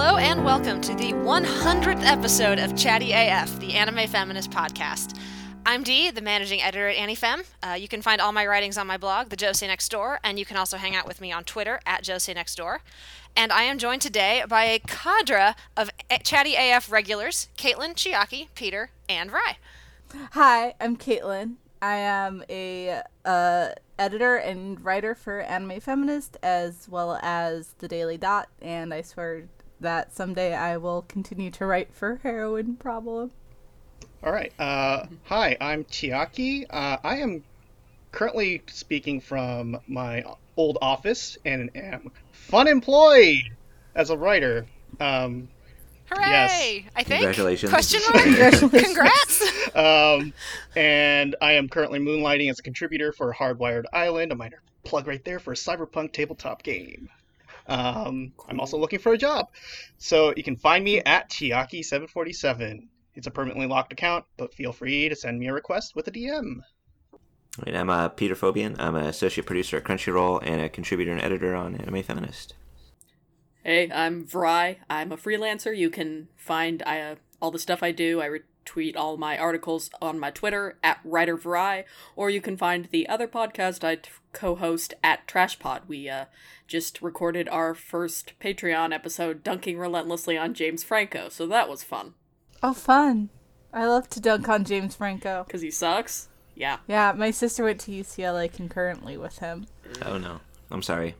[0.00, 5.18] Hello and welcome to the 100th episode of Chatty AF, the anime feminist podcast.
[5.66, 7.44] I'm Dee, the managing editor at AniFem.
[7.64, 10.38] Uh, you can find all my writings on my blog, The Josei Next Door, and
[10.38, 12.82] you can also hang out with me on Twitter at Josei Next Door.
[13.34, 15.90] And I am joined today by a cadre of
[16.22, 19.56] Chatty AF regulars, Caitlin, Chiaki, Peter, and Rye.
[20.30, 21.56] Hi, I'm Caitlin.
[21.82, 28.16] I am a uh, editor and writer for Anime Feminist as well as The Daily
[28.16, 29.48] Dot, and I swear
[29.80, 33.30] that someday I will continue to write for Heroine Problem.
[34.22, 34.52] All right.
[34.58, 36.66] Uh, hi, I'm Chiaki.
[36.68, 37.44] Uh, I am
[38.10, 40.24] currently speaking from my
[40.56, 43.42] old office and am fun employed
[43.94, 44.66] as a writer.
[44.98, 45.48] Um,
[46.10, 46.26] Hooray!
[46.26, 46.84] Yes.
[46.96, 47.20] I think.
[47.20, 47.70] Congratulations.
[47.70, 48.24] Question mark?
[48.24, 48.84] Congratulations.
[48.84, 49.74] Congrats!
[49.76, 50.32] um,
[50.74, 55.22] and I am currently moonlighting as a contributor for Hardwired Island, a minor plug right
[55.24, 57.10] there for a cyberpunk tabletop game.
[57.68, 59.50] Um, I'm also looking for a job.
[59.98, 62.88] So you can find me at Chiaki747.
[63.14, 66.10] It's a permanently locked account, but feel free to send me a request with a
[66.10, 66.60] DM.
[67.64, 68.76] Right, I'm uh, Peter Fobian.
[68.78, 72.54] I'm an associate producer at Crunchyroll and a contributor and editor on Anime Feminist.
[73.64, 74.78] Hey, I'm Vrai.
[74.88, 75.76] I'm a freelancer.
[75.76, 78.20] You can find uh, all the stuff I do.
[78.20, 81.84] I retweet all my articles on my Twitter at WriterVrai,
[82.16, 85.82] or you can find the other podcast I t- co-host at TrashPod.
[85.86, 86.26] We uh,
[86.66, 92.14] just recorded our first Patreon episode, dunking relentlessly on James Franco, so that was fun.
[92.62, 93.30] Oh, fun.
[93.72, 95.46] I love to dunk on James Franco.
[95.48, 96.28] Cause he sucks.
[96.54, 96.78] Yeah.
[96.88, 99.66] Yeah, my sister went to UCLA concurrently with him.
[100.04, 101.14] Oh no, I'm sorry.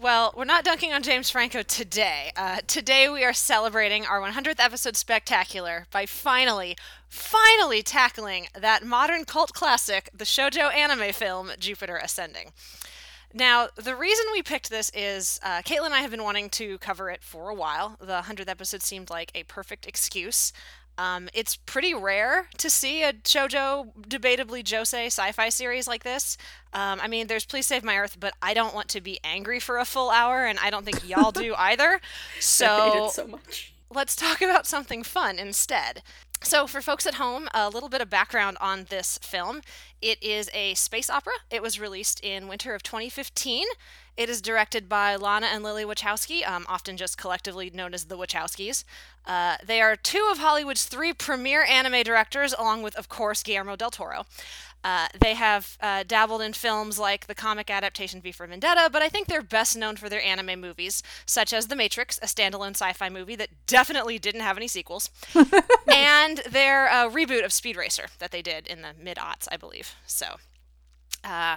[0.00, 2.32] Well, we're not dunking on James Franco today.
[2.34, 6.74] Uh, today we are celebrating our 100th episode spectacular by finally,
[7.10, 12.52] finally tackling that modern cult classic, the shoujo anime film Jupiter Ascending.
[13.34, 16.78] Now, the reason we picked this is uh, Caitlin and I have been wanting to
[16.78, 17.98] cover it for a while.
[18.00, 20.54] The 100th episode seemed like a perfect excuse.
[21.00, 26.36] Um, it's pretty rare to see a shoujo, debatably josei sci-fi series like this.
[26.74, 29.60] Um, I mean, there's Please Save My Earth, but I don't want to be angry
[29.60, 31.88] for a full hour, and I don't think y'all do either.
[31.88, 33.72] I hate So it so much.
[33.90, 36.02] let's talk about something fun instead.
[36.42, 39.60] So, for folks at home, a little bit of background on this film.
[40.02, 41.34] It is a space opera.
[41.50, 43.64] It was released in winter of 2015.
[44.20, 48.18] It is directed by Lana and Lily Wachowski, um, often just collectively known as the
[48.18, 48.84] Wachowskis.
[49.24, 53.76] Uh, they are two of Hollywood's three premier anime directors, along with, of course, Guillermo
[53.76, 54.26] del Toro.
[54.84, 59.00] Uh, they have uh, dabbled in films like the comic adaptation V for Vendetta, but
[59.00, 62.76] I think they're best known for their anime movies, such as The Matrix, a standalone
[62.76, 65.08] sci fi movie that definitely didn't have any sequels,
[65.90, 69.56] and their uh, reboot of Speed Racer that they did in the mid aughts, I
[69.56, 69.94] believe.
[70.06, 70.36] So,
[71.24, 71.56] uh,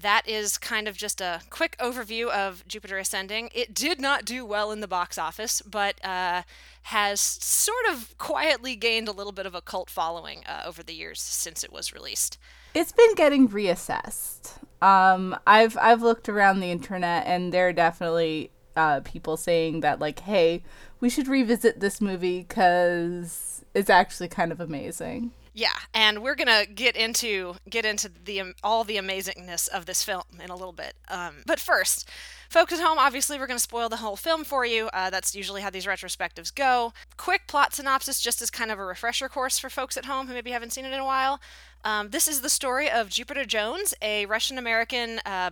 [0.00, 3.50] that is kind of just a quick overview of Jupiter Ascending.
[3.54, 6.42] It did not do well in the box office, but uh,
[6.82, 10.94] has sort of quietly gained a little bit of a cult following uh, over the
[10.94, 12.38] years since it was released.
[12.74, 14.52] It's been getting reassessed.
[14.82, 19.98] Um, I've I've looked around the internet, and there are definitely uh, people saying that
[19.98, 20.62] like, hey,
[21.00, 25.32] we should revisit this movie because it's actually kind of amazing.
[25.58, 30.04] Yeah, and we're gonna get into get into the um, all the amazingness of this
[30.04, 30.94] film in a little bit.
[31.08, 32.08] Um, but first,
[32.48, 34.86] folks at home, obviously we're gonna spoil the whole film for you.
[34.92, 36.92] Uh, that's usually how these retrospectives go.
[37.16, 40.32] Quick plot synopsis, just as kind of a refresher course for folks at home who
[40.32, 41.40] maybe haven't seen it in a while.
[41.84, 45.18] Um, this is the story of Jupiter Jones, a Russian American.
[45.26, 45.50] Uh,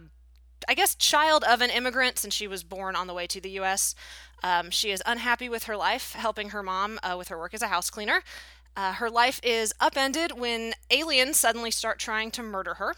[0.68, 3.50] I guess, child of an immigrant since she was born on the way to the
[3.50, 3.94] U.S.
[4.42, 7.62] Um, she is unhappy with her life, helping her mom uh, with her work as
[7.62, 8.22] a house cleaner.
[8.76, 12.94] Uh, her life is upended when aliens suddenly start trying to murder her.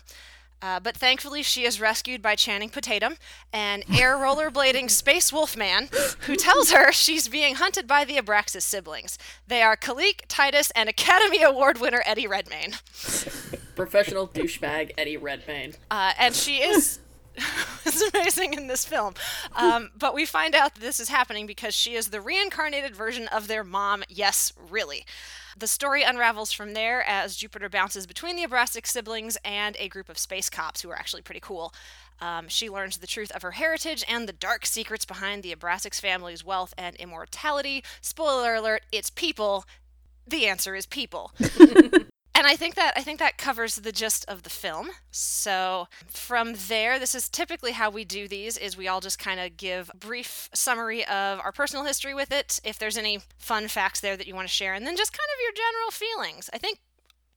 [0.61, 3.17] Uh, but thankfully, she is rescued by Channing Potatum,
[3.53, 5.89] an air rollerblading space wolf man,
[6.21, 9.19] who tells her she's being hunted by the Abraxas siblings.
[9.47, 12.73] They are Kalique, Titus, and Academy Award winner Eddie Redmayne.
[13.77, 15.75] Professional douchebag Eddie Redmayne.
[15.91, 16.99] Uh, and she is
[17.87, 19.15] is amazing in this film.
[19.55, 23.29] Um, but we find out that this is happening because she is the reincarnated version
[23.29, 24.03] of their mom.
[24.09, 25.05] Yes, really.
[25.59, 30.09] The story unravels from there as Jupiter bounces between the Abraxas siblings and a group
[30.09, 31.75] of space cops who are actually pretty cool.
[32.21, 36.01] Um, she learns the truth of her heritage and the dark secrets behind the Abraxas
[36.01, 37.83] family's wealth and immortality.
[38.01, 39.65] Spoiler alert, it's people.
[40.29, 41.33] The answer is people.
[42.39, 44.91] and I think that I think that covers the gist of the film.
[45.11, 49.41] So from there, this is typically how we do these: is we all just kind
[49.41, 52.61] of give a brief summary of our personal history with it.
[52.63, 55.29] If there's any fun facts there that you want to share, and then just kind
[55.35, 56.49] of your general feelings.
[56.53, 56.79] I think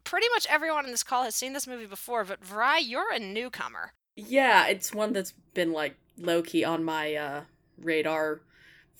[0.04, 3.20] pretty much everyone in this call has seen this movie before, but Vrai, you're a
[3.20, 3.94] newcomer.
[4.16, 7.42] Yeah, it's one that's been like low key on my uh,
[7.80, 8.42] radar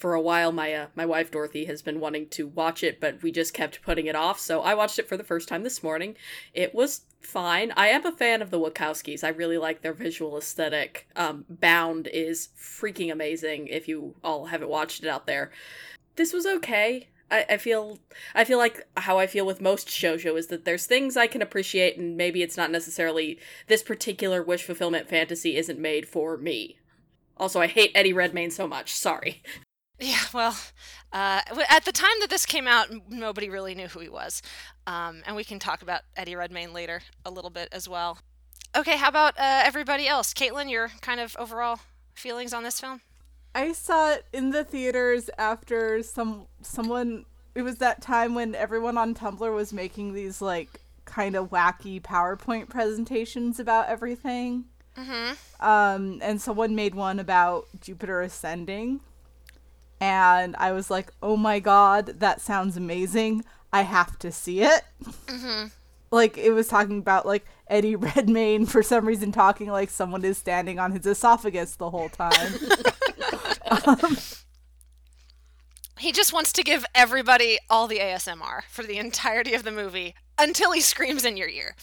[0.02, 3.22] for a while my uh, my wife Dorothy has been wanting to watch it, but
[3.22, 4.40] we just kept putting it off.
[4.40, 6.16] So I watched it for the first time this morning.
[6.56, 7.72] It was fine.
[7.78, 9.24] I am a fan of the Wachowskis.
[9.24, 11.08] I really like their visual aesthetic.
[11.16, 13.68] Um, Bound is freaking amazing.
[13.68, 15.52] If you all haven't watched it out there,
[16.16, 17.10] this was okay.
[17.30, 18.00] I, I feel
[18.34, 21.44] I feel like how I feel with most shoujo is that there's things I can
[21.44, 23.38] appreciate and maybe it's not necessarily
[23.68, 26.80] this particular wish fulfillment fantasy isn't made for me.
[27.38, 28.94] Also, I hate Eddie Redmayne so much.
[28.94, 29.44] Sorry.
[30.02, 30.58] Yeah, well,
[31.14, 34.42] uh, at the time that this came out, nobody really knew who he was.
[34.88, 38.18] Um, and we can talk about Eddie Redmayne later a little bit as well.
[38.76, 40.34] Okay, how about uh, everybody else?
[40.34, 41.80] Caitlin, your kind of overall
[42.16, 43.02] feelings on this film?
[43.54, 47.26] I saw it in the theaters after some someone.
[47.54, 52.02] It was that time when everyone on Tumblr was making these like kind of wacky
[52.02, 54.66] PowerPoint presentations about everything.
[54.98, 55.66] Mm-hmm.
[55.66, 59.02] Um, and someone made one about Jupiter ascending,
[60.02, 63.46] and I was like, "Oh my god, that sounds amazing!
[63.72, 64.82] I have to see it."
[65.28, 65.68] Mm-hmm.
[66.12, 70.38] Like it was talking about like Eddie Redmayne for some reason talking like someone is
[70.38, 72.54] standing on his esophagus the whole time.
[73.88, 74.18] um,
[76.00, 80.16] he just wants to give everybody all the ASMR for the entirety of the movie
[80.38, 81.76] until he screams in your ear.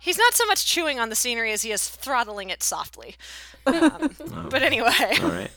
[0.00, 3.16] He's not so much chewing on the scenery as he is throttling it softly.
[3.64, 4.90] Um, Oh, but anyway,
[5.22, 5.50] all right.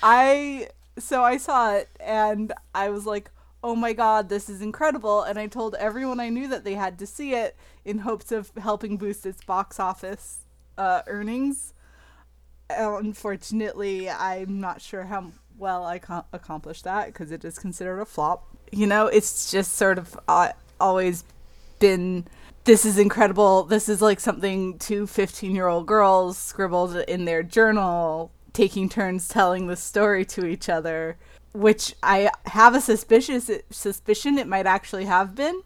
[0.00, 3.30] I so I saw it and I was like,
[3.62, 6.98] "Oh my god, this is incredible." And I told everyone I knew that they had
[6.98, 10.38] to see it in hopes of helping boost its box office
[10.78, 11.72] uh, earnings.
[12.68, 18.04] Unfortunately, I'm not sure how well I co- accomplished that because it is considered a
[18.04, 18.44] flop.
[18.72, 20.50] You know, it's just sort of uh,
[20.80, 21.24] always
[21.78, 22.26] been
[22.64, 23.62] this is incredible.
[23.62, 29.28] This is like something two 15 year old girls scribbled in their journal, taking turns
[29.28, 31.18] telling the story to each other,
[31.52, 35.60] which I have a suspicious suspicion it might actually have been.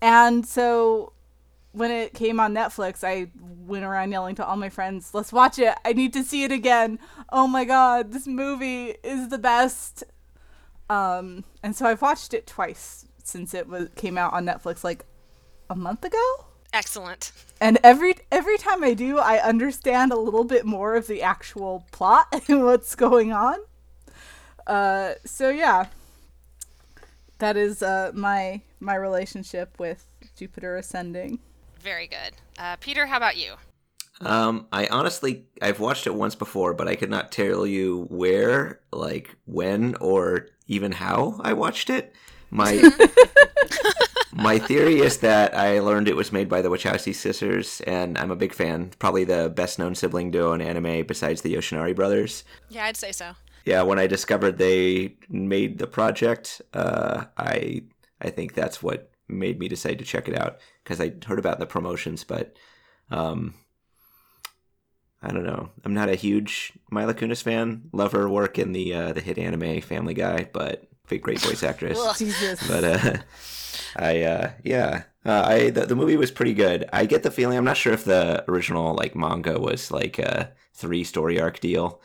[0.00, 1.12] And so
[1.72, 5.58] when it came on Netflix, I went around yelling to all my friends, "Let's watch
[5.58, 5.74] it!
[5.84, 6.98] I need to see it again!
[7.30, 10.02] Oh my god, this movie is the best!"
[10.88, 15.04] Um, and so I've watched it twice since it was came out on Netflix, like
[15.68, 16.46] a month ago.
[16.72, 17.32] Excellent.
[17.60, 21.86] And every every time I do, I understand a little bit more of the actual
[21.92, 23.58] plot and what's going on.
[24.66, 25.86] Uh, so yeah,
[27.38, 31.38] that is uh, my my relationship with Jupiter Ascending.
[31.80, 32.34] Very good.
[32.58, 33.54] Uh, Peter, how about you?
[34.20, 38.80] Um, I honestly, I've watched it once before, but I could not tell you where,
[38.92, 42.14] like when, or even how I watched it.
[42.50, 42.72] My
[44.42, 48.30] my theory is that I learned it was made by the Wachowski sisters, and I'm
[48.30, 48.92] a big fan.
[48.98, 52.44] Probably the best known sibling duo in anime besides the Yoshinari brothers.
[52.68, 53.32] Yeah, I'd say so.
[53.64, 57.82] Yeah, when I discovered they made the project, uh, I
[58.20, 61.58] I think that's what made me decide to check it out because I heard about
[61.58, 62.56] the promotions, but
[63.10, 63.54] um,
[65.22, 65.70] I don't know.
[65.84, 67.82] I'm not a huge Mila Kunis fan.
[67.92, 71.62] Love her work in the uh, the hit anime Family Guy, but big great voice
[71.62, 71.98] actress.
[72.66, 73.16] But uh,
[73.96, 76.88] I uh, yeah, uh, I the, the movie was pretty good.
[76.92, 80.52] I get the feeling I'm not sure if the original like manga was like a
[80.74, 82.00] three story arc deal,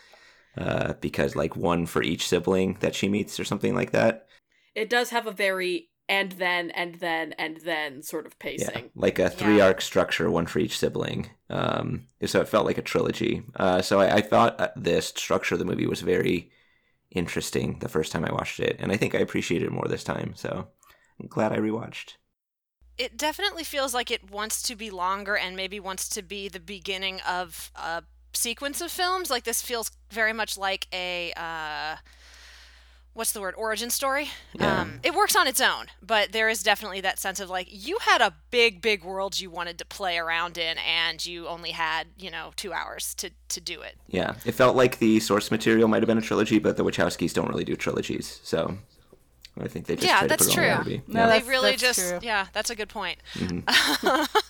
[0.57, 4.27] uh, because like one for each sibling that she meets or something like that.
[4.75, 8.91] It does have a very and then and then and then sort of Yeah, pacing.
[8.95, 9.65] like a three Yeah.
[9.67, 11.29] arc structure, one for each sibling.
[11.49, 13.43] Um, so it felt like a trilogy.
[13.55, 16.51] Uh, so I, I thought uh, this structure of the movie was very
[17.11, 20.03] interesting the first time I watched it, and I think I appreciated it more this
[20.05, 20.33] time.
[20.35, 20.69] So
[21.19, 22.15] I'm glad I rewatched.
[22.97, 26.59] It definitely feels like it wants to be longer and maybe wants to be the
[26.59, 29.29] beginning of a sequence of films.
[29.29, 31.97] Like this feels very much like a uh,
[33.17, 34.29] what's the word origin story.
[34.53, 34.81] Yeah.
[34.81, 37.97] Um, it works on its own, but there is definitely that sense of like you
[38.01, 42.07] had a big, big world you wanted to play around in, and you only had
[42.17, 43.97] you know two hours to to do it.
[44.07, 47.33] Yeah, it felt like the source material might have been a trilogy, but the Wachowskis
[47.33, 48.77] don't really do trilogies, so
[49.61, 50.93] I think they just Yeah, that's to put it on true.
[51.05, 51.13] the.
[51.13, 51.25] No, Yeah.
[51.27, 52.19] that's- they really that's just true.
[52.21, 53.17] yeah, that's a good point.
[53.33, 54.27] Mhm.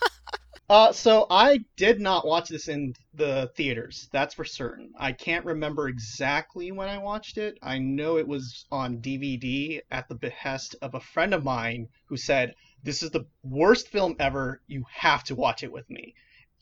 [0.70, 4.06] Uh, so I did not watch this in the theaters.
[4.12, 4.92] That's for certain.
[4.98, 7.56] I can't remember exactly when I watched it.
[7.62, 12.18] I know it was on DVD at the behest of a friend of mine who
[12.18, 14.60] said, "This is the worst film ever.
[14.66, 16.14] You have to watch it with me."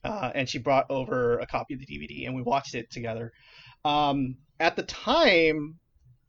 [0.04, 3.32] Uh, and she brought over a copy of the DVD, and we watched it together.
[3.84, 5.80] Um, at the time,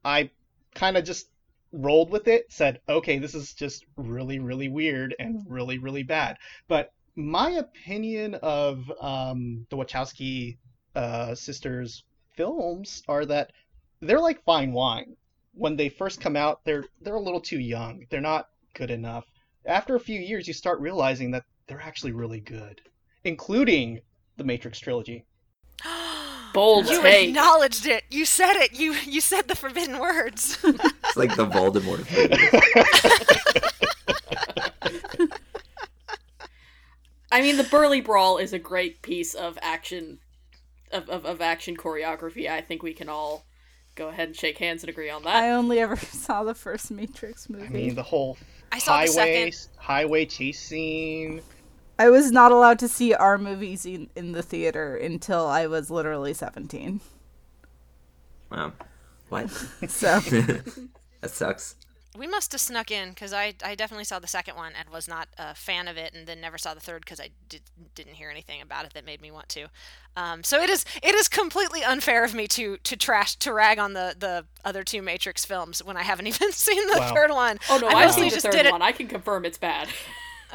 [0.04, 0.32] I
[0.74, 1.28] kind of just
[1.72, 2.52] rolled with it.
[2.52, 8.36] Said, "Okay, this is just really, really weird and really, really bad." But my opinion
[8.36, 10.58] of um, the Wachowski
[10.96, 12.04] uh, sisters
[12.36, 13.52] films are that
[14.02, 15.16] they're like fine wine.
[15.54, 18.06] When they first come out, they're they're a little too young.
[18.10, 19.26] They're not good enough.
[19.66, 22.80] After a few years, you start realizing that they're actually really good,
[23.24, 24.02] including
[24.38, 25.26] the Matrix trilogy.
[26.58, 27.30] Bold You take.
[27.30, 28.04] acknowledged it.
[28.10, 28.74] You said it.
[28.74, 30.58] You you said the forbidden words.
[30.64, 32.00] It's like the Voldemort.
[32.00, 32.12] of
[35.20, 35.30] movies.
[37.32, 40.18] I mean, the Burly Brawl is a great piece of action,
[40.92, 42.50] of, of, of action choreography.
[42.50, 43.46] I think we can all
[43.94, 45.36] go ahead and shake hands and agree on that.
[45.36, 47.66] I only ever saw the first Matrix movie.
[47.66, 48.36] I mean, the whole
[48.72, 49.68] I saw the highway second.
[49.78, 51.42] highway chase scene.
[52.00, 55.90] I was not allowed to see our movies in, in the theater until I was
[55.90, 57.02] literally 17.
[58.52, 58.74] Wow.
[59.30, 59.50] What?
[59.88, 60.20] So,
[61.22, 61.76] that sucks.
[62.18, 65.08] We must have snuck in because I, I definitely saw the second one and was
[65.08, 67.62] not a fan of it, and then never saw the third because I did,
[67.94, 69.68] didn't hear anything about it that made me want to.
[70.16, 73.78] Um, so it is it is completely unfair of me to to trash to rag
[73.78, 77.14] on the the other two Matrix films when I haven't even seen the Wow.
[77.14, 77.60] third one.
[77.70, 78.72] oh no, I I've mostly seen the just third did it.
[78.72, 78.82] one.
[78.82, 79.88] I can confirm it's bad.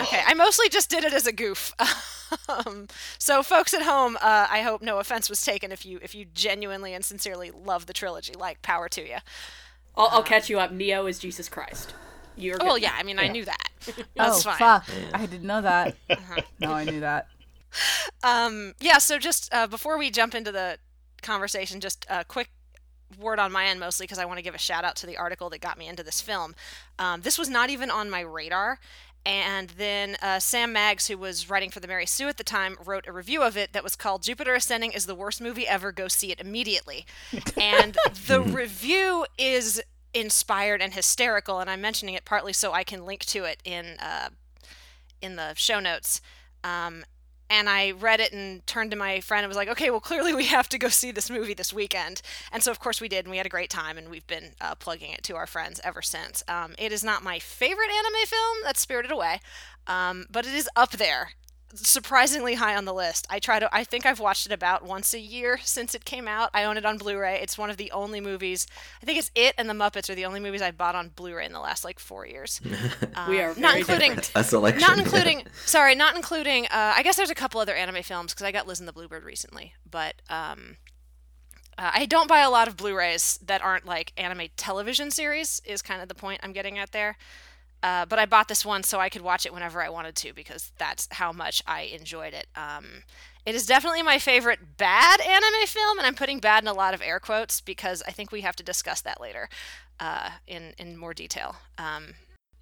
[0.00, 1.74] Okay, I mostly just did it as a goof.
[2.48, 6.14] um, so, folks at home, uh, I hope no offense was taken if you if
[6.14, 8.34] you genuinely and sincerely love the trilogy.
[8.34, 9.16] Like, power to you.
[9.96, 10.72] I'll, I'll catch you up.
[10.72, 11.94] Neo is Jesus Christ.
[12.36, 12.94] You're Oh, well, yeah.
[12.96, 13.68] I mean, I knew that.
[14.18, 14.56] oh, fine.
[14.56, 14.88] fuck.
[15.12, 15.96] I didn't know that.
[16.58, 17.28] No, I knew that.
[18.22, 18.98] Um, yeah.
[18.98, 20.78] So, just uh, before we jump into the
[21.20, 22.48] conversation, just a quick
[23.18, 25.16] word on my end, mostly because I want to give a shout out to the
[25.16, 26.54] article that got me into this film.
[26.98, 28.78] Um, this was not even on my radar.
[29.24, 32.76] And then uh, Sam Maggs, who was writing for the Mary Sue at the time,
[32.84, 35.92] wrote a review of it that was called Jupiter Ascending is the worst movie ever.
[35.92, 37.06] Go see it immediately.
[37.60, 39.80] And the review is
[40.12, 41.60] inspired and hysterical.
[41.60, 44.30] And I'm mentioning it partly so I can link to it in, uh,
[45.20, 46.20] in the show notes.
[46.64, 47.04] Um,
[47.52, 50.34] and I read it and turned to my friend and was like, okay, well, clearly
[50.34, 52.22] we have to go see this movie this weekend.
[52.50, 54.52] And so, of course, we did, and we had a great time, and we've been
[54.58, 56.42] uh, plugging it to our friends ever since.
[56.48, 59.40] Um, it is not my favorite anime film, that's Spirited Away,
[59.86, 61.32] um, but it is up there.
[61.74, 63.26] Surprisingly high on the list.
[63.30, 63.68] I try to.
[63.74, 66.50] I think I've watched it about once a year since it came out.
[66.52, 67.40] I own it on Blu-ray.
[67.42, 68.66] It's one of the only movies.
[69.02, 71.46] I think it's it and the Muppets are the only movies I bought on Blu-ray
[71.46, 72.60] in the last like four years.
[73.28, 74.18] We are Um, not including.
[74.34, 74.80] A selection.
[74.80, 78.44] not including sorry not including uh, i guess there's a couple other anime films because
[78.44, 80.76] i got liz and the bluebird recently but um,
[81.78, 85.82] uh, i don't buy a lot of blu-rays that aren't like anime television series is
[85.82, 87.16] kind of the point i'm getting at there
[87.82, 90.32] uh, but i bought this one so i could watch it whenever i wanted to
[90.32, 92.46] because that's how much i enjoyed it.
[92.56, 93.04] Um,
[93.44, 96.94] it is definitely my favorite bad anime film and i'm putting bad in a lot
[96.94, 99.48] of air quotes because i think we have to discuss that later
[100.02, 101.56] uh, in, in more detail.
[101.78, 102.14] Um,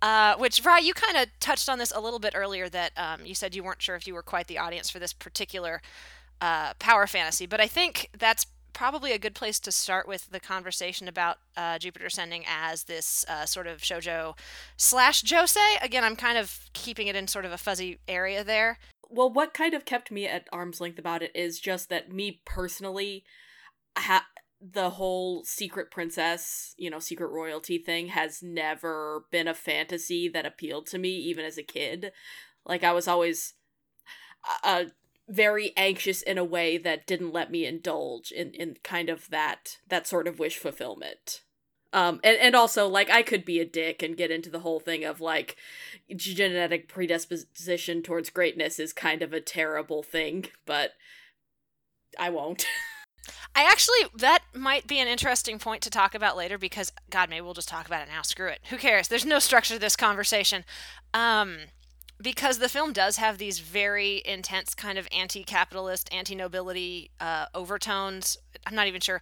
[0.03, 3.25] uh, which, Rye, you kind of touched on this a little bit earlier that um,
[3.25, 5.81] you said you weren't sure if you were quite the audience for this particular
[6.41, 10.41] uh, power fantasy, but I think that's probably a good place to start with the
[10.41, 14.37] conversation about uh, Jupiter Ascending as this uh, sort of shojo
[14.77, 15.83] slash josei.
[15.83, 18.79] Again, I'm kind of keeping it in sort of a fuzzy area there.
[19.11, 22.41] well, what kind of kept me at arm's length about it is just that me
[22.45, 23.25] personally,
[23.99, 24.27] ha-
[24.61, 30.47] the whole secret princess, you know, secret royalty thing has never been a fantasy that
[30.47, 32.12] appealed to me, even as a kid.
[32.65, 33.55] Like I was always
[34.62, 34.85] uh,
[35.31, 39.79] very anxious in a way that didn't let me indulge in in kind of that
[39.89, 41.43] that sort of wish fulfillment.
[41.93, 44.79] Um, and, and also, like, I could be a dick and get into the whole
[44.79, 45.57] thing of, like,
[46.15, 50.93] genetic predisposition towards greatness is kind of a terrible thing, but
[52.17, 52.65] I won't.
[53.57, 57.41] I actually, that might be an interesting point to talk about later because, God, maybe
[57.41, 58.23] we'll just talk about it now.
[58.23, 58.61] Screw it.
[58.71, 59.09] Who cares?
[59.09, 60.65] There's no structure to this conversation.
[61.13, 61.57] Um,
[62.21, 68.37] because the film does have these very intense kind of anti-capitalist, anti-nobility uh, overtones.
[68.67, 69.21] I'm not even sure.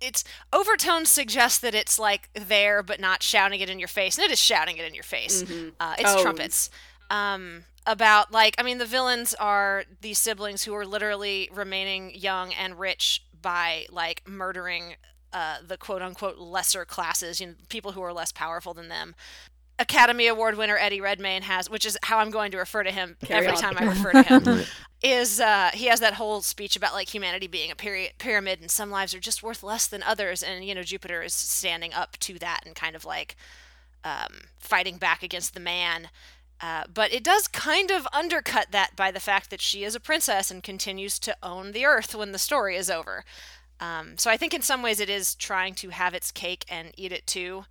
[0.00, 4.24] It's overtones suggest that it's like there but not shouting it in your face, and
[4.24, 5.42] it is shouting it in your face.
[5.44, 5.72] Mhm.
[5.78, 6.22] Uh, it's Oh.
[6.22, 6.70] trumpets.
[7.10, 12.52] Um, about like I mean the villains are these siblings who are literally remaining young
[12.54, 14.96] and rich by like murdering
[15.32, 19.14] uh, the quote unquote lesser classes, you know, people who are less powerful than them.
[19.80, 23.16] Academy Award winner Eddie Redmayne has, which is how I'm going to refer to him
[23.24, 23.62] Carry every on.
[23.62, 24.64] time I refer to him
[25.02, 28.70] is uh, he has that whole speech about like humanity being a peri- pyramid and
[28.70, 32.18] some lives are just worth less than others and you know jupiter is standing up
[32.18, 33.36] to that and kind of like
[34.04, 36.10] um, fighting back against the man.
[36.60, 40.00] Uh, but it does kind of undercut that by the fact that she is a
[40.00, 43.24] princess and continues to own the earth when the story is over.
[43.80, 46.92] Um, so i think in some ways it is trying to have its cake and
[46.98, 47.64] eat it too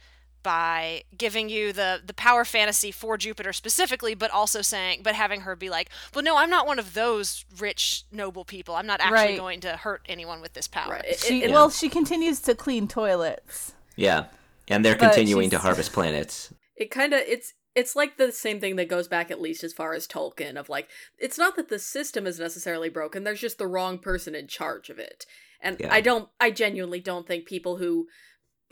[0.43, 5.41] by giving you the the power fantasy for Jupiter specifically, but also saying, but having
[5.41, 8.75] her be like, well, no, I'm not one of those rich noble people.
[8.75, 9.37] I'm not actually Right.
[9.37, 10.93] going to hurt anyone with this power.
[10.93, 11.05] Right.
[11.05, 13.73] It- She, it- well, she continues to clean toilets.
[13.95, 14.25] Yeah,
[14.67, 16.53] and they're But continuing to harvest planets.
[16.75, 19.73] it kind of it's it's like the same thing that goes back at least as
[19.73, 23.57] far as Tolkien of like it's not that the system is necessarily broken there's just
[23.57, 25.25] the wrong person in charge of it
[25.61, 25.93] and Yeah.
[25.93, 28.07] I don't I genuinely don't think people who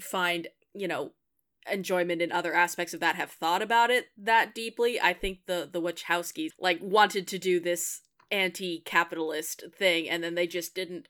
[0.02, 1.12] find you know
[1.72, 5.70] enjoyment in other aspects of that have thought about it that deeply I think the
[5.72, 11.08] the Wachowskis like wanted to do this anti-capitalist thing and then they just didn't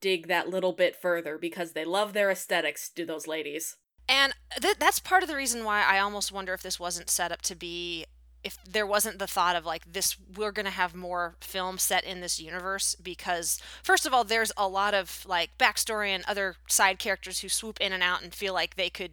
[0.00, 3.76] dig that little bit further because they love their aesthetics do those ladies.
[4.08, 7.32] And th- that's part of the reason why I almost wonder if this wasn't set
[7.32, 8.04] up to be
[8.44, 12.04] if there wasn't the thought of like this we're going to have more film set
[12.04, 16.56] in this universe because first of all there's a lot of like backstory and other
[16.68, 19.12] side characters who swoop in and out and feel like they could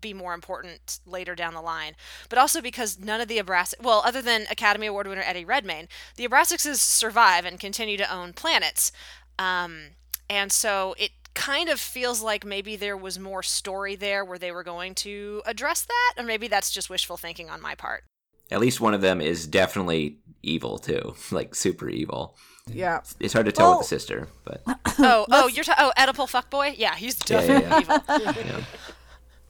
[0.00, 1.94] be more important later down the line
[2.28, 5.88] but also because none of the Abraxas well other than Academy Award winner Eddie Redmayne
[6.16, 8.92] the Abraxases survive and continue to own planets
[9.38, 9.90] um,
[10.28, 14.50] and so it kind of feels like maybe there was more story there where they
[14.50, 18.02] were going to address that, or maybe that's just wishful thinking on my part.
[18.50, 22.36] At least one of them is definitely evil too, like super evil.
[22.66, 23.02] Yeah.
[23.20, 24.62] It's hard to tell Well- with the sister, but
[24.98, 26.74] Oh, oh, you're ta- oh Oedipal fuckboy?
[26.76, 28.40] Yeah, he's Yeah, yeah, definitely yeah.
[28.48, 28.64] evil.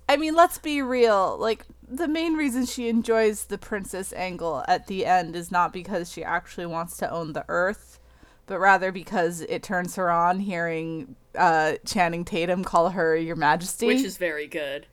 [0.08, 0.14] Yeah.
[0.14, 1.36] I mean, let's be real.
[1.38, 6.10] Like, the main reason she enjoys the princess angle at the end is not because
[6.12, 7.98] she actually wants to own the earth,
[8.46, 13.86] but rather because it turns her on hearing uh, Channing Tatum call her Your Majesty.
[13.86, 14.86] which is very good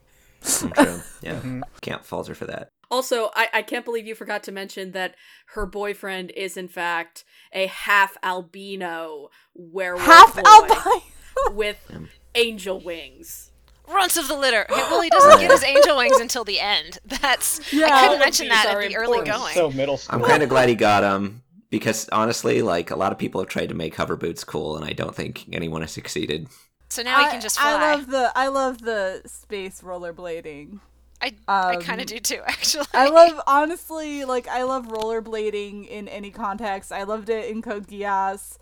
[0.45, 1.01] True.
[1.21, 2.69] Yeah, can't fault her for that.
[2.91, 5.15] Also, I, I can't believe you forgot to mention that
[5.47, 11.03] her boyfriend is in fact a half albino werewolf half albino.
[11.51, 11.91] with
[12.35, 13.51] angel wings.
[13.87, 14.65] Runts of the litter.
[14.69, 16.99] Hey, well, he doesn't get his angel wings until the end.
[17.05, 17.87] That's Yeah.
[17.91, 19.53] I couldn't mention that are at the early going.
[19.53, 20.19] So middle school.
[20.19, 23.49] I'm kind of glad he got him because honestly, like a lot of people have
[23.49, 26.47] tried to make hover boots cool, and I don't think anyone has succeeded.
[26.89, 27.73] So now he can just fly.
[27.73, 30.79] I love the I love the space rollerblading.
[31.21, 32.85] I, I kind um, of do too, actually.
[32.93, 36.91] I love honestly like I love rollerblading in any context.
[36.91, 38.57] I loved it in Code Geass.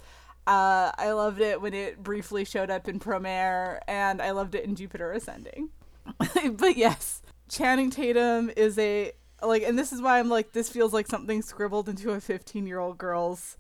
[0.46, 4.66] Uh, I loved it when it briefly showed up in Promare, and I loved it
[4.66, 5.70] in Jupiter Ascending.
[6.54, 10.94] but yes, Channing Tatum is a like, and this is why I'm like, this feels
[10.94, 13.58] like something scribbled into a 15 year old girl's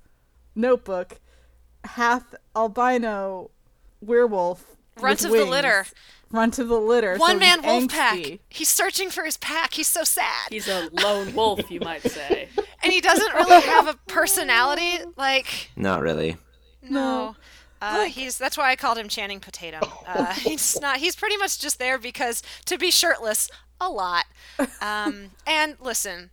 [0.55, 1.19] notebook.
[1.85, 3.51] Half albino
[4.01, 4.75] werewolf.
[4.99, 5.85] Runts with of the litter.
[6.31, 7.17] Runt of the litter.
[7.17, 8.39] One so man he's wolf pack.
[8.49, 9.73] He's searching for his pack.
[9.73, 10.49] He's so sad.
[10.49, 12.49] He's a lone wolf, you might say.
[12.83, 14.99] and he doesn't really have a personality.
[15.15, 16.37] Like, Not really.
[16.89, 17.35] No.
[17.81, 19.79] Uh, he's that's why I called him Channing Potato.
[20.07, 20.97] Uh, he's not.
[20.97, 24.25] He's pretty much just there because to be shirtless a lot.
[24.81, 26.29] Um, and listen,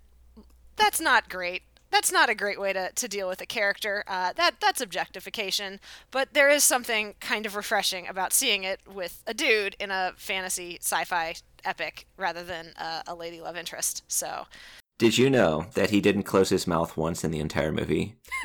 [0.76, 1.62] that's not great.
[1.90, 4.04] That's not a great way to, to deal with a character.
[4.06, 5.80] Uh, that that's objectification.
[6.10, 10.12] But there is something kind of refreshing about seeing it with a dude in a
[10.16, 11.34] fantasy sci-fi
[11.64, 14.02] epic rather than uh, a lady love interest.
[14.08, 14.46] So
[14.98, 18.16] Did you know that he didn't close his mouth once in the entire movie?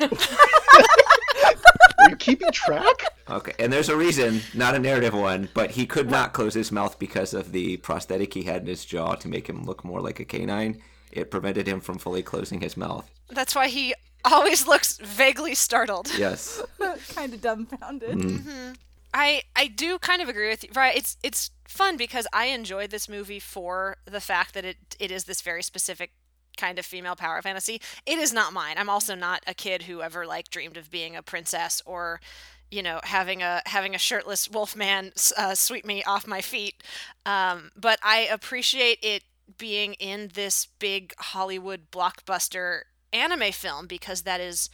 [2.06, 3.02] Are you keeping track?
[3.28, 6.70] Okay, and there's a reason, not a narrative one, but he could not close his
[6.70, 10.00] mouth because of the prosthetic he had in his jaw to make him look more
[10.00, 10.80] like a canine.
[11.12, 13.10] It prevented him from fully closing his mouth.
[13.30, 16.08] that's why he always looks vaguely startled.
[16.16, 16.62] Yes.
[17.14, 18.18] kind of dumbfounded.
[18.18, 18.48] Mm-hmm.
[18.48, 18.72] Mm-hmm.
[19.14, 20.70] I I do kind of agree with you.
[20.74, 25.10] Right, it's it's fun because I enjoyed this movie for the fact that it it
[25.10, 26.10] is this very specific
[26.56, 27.80] kind of female power fantasy.
[28.04, 28.76] It is not mine.
[28.78, 32.20] I'm also not a kid who ever like dreamed of being a princess or
[32.70, 36.82] you know having a having a shirtless wolf man uh, sweep me off my feet.
[37.24, 39.22] Um, but I appreciate it
[39.58, 44.68] being in this big Hollywood blockbuster anime film because that is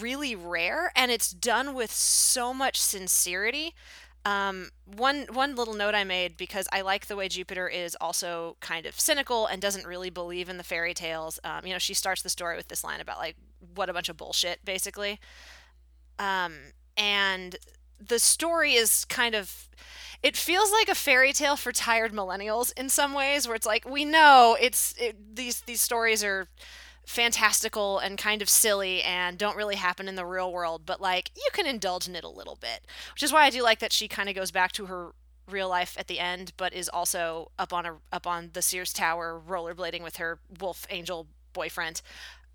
[0.00, 3.74] really rare and it's done with so much sincerity.
[4.26, 8.56] Um, one one little note I made because I like the way Jupiter is also
[8.58, 11.38] kind of cynical and doesn't really believe in the fairy tales.
[11.44, 13.36] Um, you know, she starts the story with this line about like
[13.76, 15.20] what a bunch of bullshit, basically.
[16.18, 16.54] Um,
[16.96, 17.54] and
[18.04, 19.68] the story is kind of
[20.24, 23.88] it feels like a fairy tale for tired millennials in some ways where it's like
[23.88, 26.48] we know it's it, these these stories are
[27.06, 31.30] fantastical and kind of silly and don't really happen in the real world but like
[31.36, 32.80] you can indulge in it a little bit
[33.14, 35.12] which is why I do like that she kind of goes back to her
[35.48, 38.92] real life at the end but is also up on a up on the Sears
[38.92, 42.02] Tower rollerblading with her wolf angel boyfriend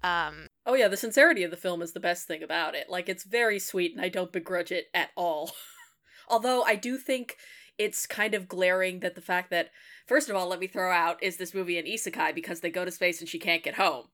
[0.04, 2.90] um Oh yeah, the sincerity of the film is the best thing about it.
[2.90, 5.52] Like it's very sweet and I don't begrudge it at all.
[6.30, 7.38] Although I do think
[7.78, 9.72] it's kind of glaring that the fact that
[10.06, 12.86] first of all, let me throw out is this movie an isekai because they go
[12.86, 14.06] to space and she can't get home.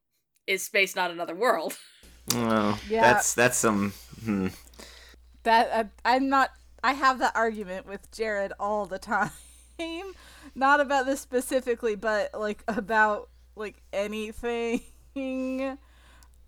[0.48, 1.78] Is space not another world?
[2.34, 3.00] Well, Yeah.
[3.14, 3.94] that's that's some.
[4.26, 4.48] Hmm.
[5.44, 6.52] That uh, I'm not.
[6.84, 9.32] I have that argument with Jared all the time.
[10.54, 14.82] not about this specifically, but like about like anything.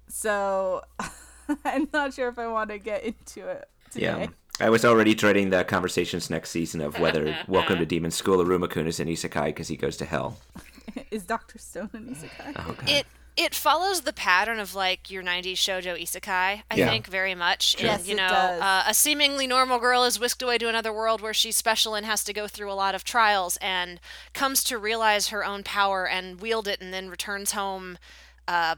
[0.09, 0.81] So
[1.63, 4.03] I'm not sure if I want to get into it today.
[4.05, 4.27] Yeah.
[4.59, 8.45] I was already dreading the conversations next season of whether Welcome to Demon School or
[8.45, 10.37] Iruma-kun is an isekai because he goes to hell.
[11.09, 12.53] Is Doctor Stone an isekai?
[12.57, 12.89] Oh, God.
[12.89, 13.05] It
[13.45, 16.89] it follows the pattern of like your 90s shojo isekai, I Yeah.
[16.89, 17.77] think, very much.
[17.77, 17.89] Sure.
[17.89, 18.61] And, Yes, you it know, does.
[18.61, 22.05] uh, a seemingly normal girl is whisked away to another world where she's special and
[22.05, 24.01] has to go through a lot of trials and
[24.33, 27.97] comes to realize her own power and wield it and then returns home,
[28.47, 28.75] uh,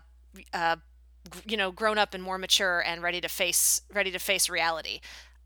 [0.53, 0.75] uh,
[1.45, 4.99] you know, grown up and more mature and ready to face ready to face reality.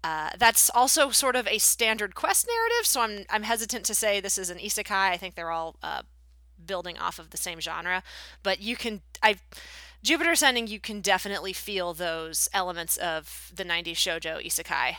[0.03, 4.19] Uh, that's also sort of a standard quest narrative, so I'm I'm hesitant to say
[4.19, 5.09] this is an isekai.
[5.11, 6.03] I think they're all uh,
[6.65, 8.03] building off of the same genre,
[8.43, 9.35] but you can I
[10.03, 14.97] Jupiter Ascending you can definitely feel those elements of the 90s shojo isekai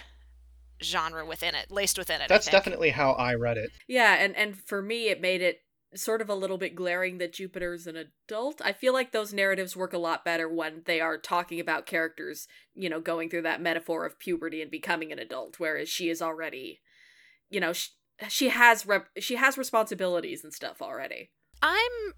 [0.83, 2.29] genre within it, laced within it.
[2.29, 3.71] That's definitely how I read it.
[3.89, 5.61] Yeah, and and for me it made it
[5.95, 8.61] sort of a little bit glaring that Jupiter's an adult.
[8.63, 12.49] I feel like those narratives work a lot better when they are talking about characters,
[12.75, 16.21] you know, going through that metaphor of puberty and becoming an adult whereas she is
[16.21, 16.81] already
[17.49, 17.91] you know, she,
[18.29, 21.31] she has rep- she has responsibilities and stuff already.
[21.62, 22.12] I'm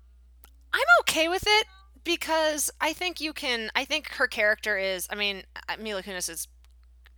[0.73, 1.67] I'm okay with it
[2.05, 6.29] because I think you can I think her character is I mean uh, Mila Kunis
[6.29, 6.49] is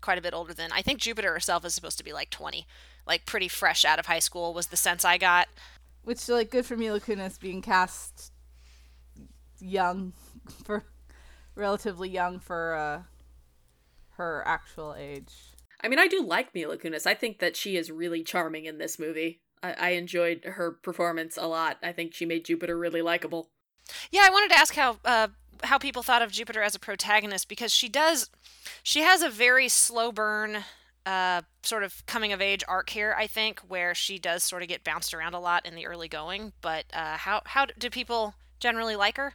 [0.00, 2.66] quite a bit older than I think Jupiter herself is supposed to be like 20
[3.06, 5.48] like pretty fresh out of high school was the sense I got
[6.04, 8.32] Which like good for Mila Kunis being cast
[9.58, 10.12] young
[10.64, 10.84] for
[11.54, 13.02] relatively young for uh
[14.20, 15.32] her actual age.
[15.82, 17.06] I mean, I do like Mila Kunis.
[17.06, 19.40] I think that she is really charming in this movie.
[19.62, 21.78] I, I enjoyed her performance a lot.
[21.82, 23.48] I think she made Jupiter really likable.
[24.10, 25.28] Yeah, I wanted to ask how uh,
[25.64, 28.30] how people thought of Jupiter as a protagonist because she does
[28.82, 30.64] she has a very slow burn
[31.06, 33.14] uh, sort of coming of age arc here.
[33.16, 36.08] I think where she does sort of get bounced around a lot in the early
[36.08, 36.52] going.
[36.60, 39.34] But uh, how how do people generally like her?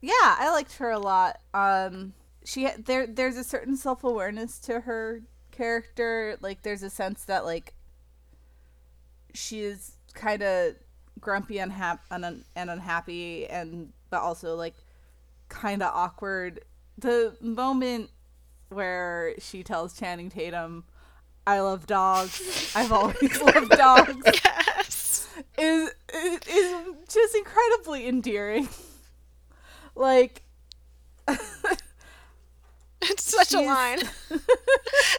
[0.00, 1.40] Yeah, I liked her a lot.
[1.54, 2.12] Um,
[2.44, 6.36] she there there's a certain self awareness to her character.
[6.40, 7.73] Like there's a sense that like
[9.34, 10.74] she is kind of
[11.20, 11.72] grumpy and
[12.10, 14.74] and, and unhappy, and but also like
[15.48, 16.60] kind of awkward.
[16.96, 18.10] The moment
[18.68, 20.84] where she tells Channing Tatum,
[21.46, 22.72] "I love dogs.
[22.74, 25.28] I've always loved dogs," Yes.
[25.58, 28.68] is is just incredibly endearing.
[29.96, 30.42] Like
[33.10, 33.98] It's such a She's- line.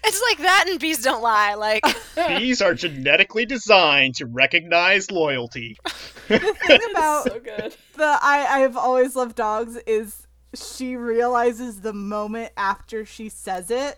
[0.03, 1.53] it's like that and bees don't lie.
[1.55, 1.83] Like
[2.15, 5.77] bees are genetically designed to recognize loyalty.
[6.27, 7.75] the thing about So good.
[7.95, 13.97] the I I've always loved dogs is she realizes the moment after she says it.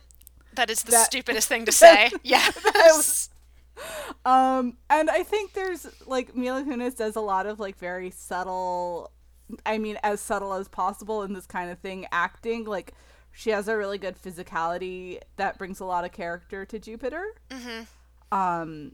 [0.56, 2.12] that is the That- stupidest thing to say.
[2.24, 3.30] Yes.
[4.26, 9.12] Um and I think there's like Mila Kunis does a lot of like very subtle
[9.66, 12.94] I mean as subtle as possible in this kind of thing acting like
[13.38, 17.24] she has a really good physicality that brings a lot of character to Jupiter.
[17.52, 17.84] hmm
[18.32, 18.92] um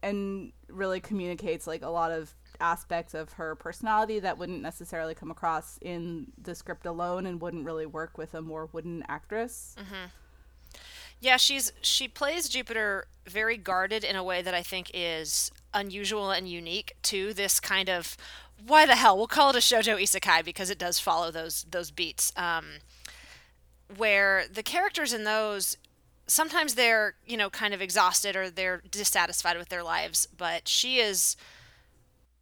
[0.00, 5.30] and really communicates like a lot of aspects of her personality that wouldn't necessarily come
[5.30, 9.74] across in the script alone and wouldn't really work with a more wooden actress.
[11.20, 16.30] Yeah, she's she plays Jupiter very guarded in a way that I think is unusual
[16.30, 18.16] and unique to this kind of
[18.64, 21.90] why the hell we'll call it a shojo isekai because it does follow those those
[21.90, 22.32] beats.
[22.36, 22.66] Um,
[23.96, 25.76] where the characters in those
[26.26, 30.98] sometimes they're you know kind of exhausted or they're dissatisfied with their lives, but she
[30.98, 31.36] is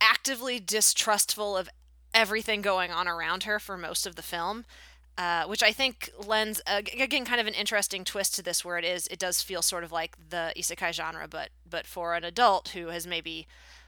[0.01, 1.69] actively distrustful of
[2.13, 4.65] everything going on around her for most of the film
[5.19, 8.77] uh, which I think lends uh, again kind of an interesting twist to this, where
[8.77, 12.25] it is it does feel sort of like the isekai genre, but but for an
[12.25, 13.47] adult who has maybe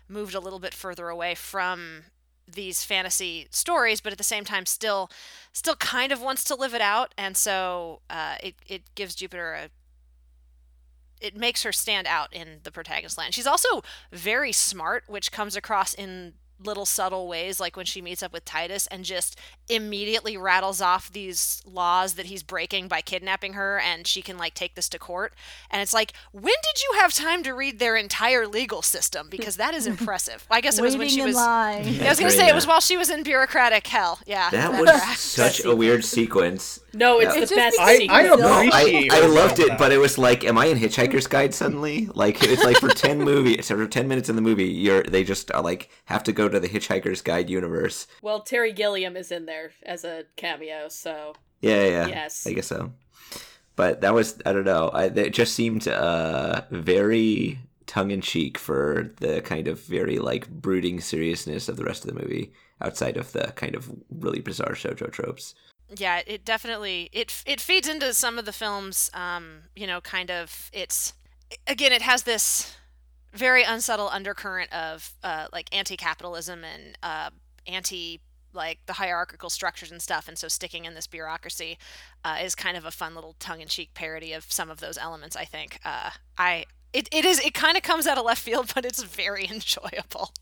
[0.08, 2.04] moved a little bit further away from
[2.52, 5.10] these fantasy stories, but at the same time still
[5.52, 9.52] still kind of wants to live it out, and so uh, it it gives Jupiter
[9.54, 9.68] a
[11.20, 13.34] it makes her stand out in the protagonist land.
[13.34, 13.82] She's also
[14.12, 18.44] very smart, which comes across in little subtle ways, like when she meets up with
[18.44, 24.06] Titus and just immediately rattles off these laws that he's breaking by kidnapping her, and
[24.06, 25.34] she can like take this to court.
[25.70, 29.28] And it's like, when did you have time to read their entire legal system?
[29.30, 30.46] Because that is impressive.
[30.50, 31.36] I guess it was when she was.
[31.36, 31.86] line.
[31.86, 34.18] Yeah, I was gonna say it was while she was in bureaucratic hell.
[34.26, 34.50] Yeah.
[34.50, 36.80] That that was such a weird sequence.
[36.94, 37.34] No, it's No.
[37.34, 38.06] the It just best I.
[38.08, 39.12] I No, No, appreciate.
[39.12, 42.06] I, I loved it, but it was like, am I in Hitchhiker's Guide suddenly?
[42.14, 45.52] Like it's like for ten movies, or ten minutes in the movie, you're they just
[45.52, 48.06] are like have to go to the Hitchhiker's Guide universe.
[48.22, 52.06] Well, Terry Gilliam is in there as a cameo, so Yeah, yeah, yeah.
[52.08, 52.46] Yes.
[52.46, 52.92] I guess so.
[53.76, 54.88] But that was I don't know.
[54.88, 60.48] I, it just seemed uh, very tongue in cheek for the kind of very like
[60.48, 64.72] brooding seriousness of the rest of the movie, outside of the kind of really bizarre
[64.72, 65.54] shoujo tropes.
[65.96, 70.30] Yeah it definitely it it feeds into some of the film's um you know kind
[70.30, 71.14] of it's
[71.66, 72.76] again it has this
[73.32, 77.30] very unsubtle undercurrent of uh like anti-capitalism and uh
[77.66, 78.20] anti
[78.54, 81.78] like the hierarchical structures and stuff and so sticking in this bureaucracy
[82.24, 85.44] uh, is kind of a fun little tongue-in-cheek parody of some of those elements i
[85.44, 85.78] think.
[85.84, 89.02] Uh i it, it is it kind of comes out of left field but it's
[89.02, 90.32] very enjoyable.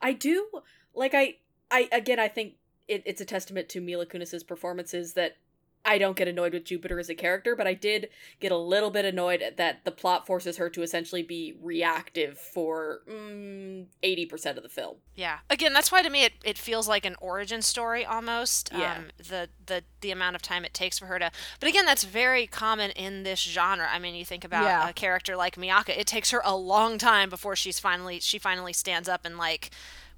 [0.00, 0.46] I do
[0.94, 1.36] like I
[1.70, 2.54] I again I think
[2.88, 5.36] it, it's a testament to Mila Kunis's performances that
[5.84, 8.08] I don't get annoyed with Jupiter as a character, but I did
[8.40, 13.00] get a little bit annoyed that the plot forces her to essentially be reactive for
[13.08, 14.96] mm, eighty percent of the film.
[15.14, 15.38] Yeah.
[15.48, 18.70] Again, that's why to me it, it feels like an origin story almost.
[18.72, 18.96] Yeah.
[18.98, 21.30] Um, the the the amount of time it takes for her to.
[21.60, 23.88] But again, that's very common in this genre.
[23.90, 24.88] I mean, you think about Yeah.
[24.88, 25.98] a character like Miaka.
[25.98, 29.70] It takes her a long time before she's finally she finally stands up and like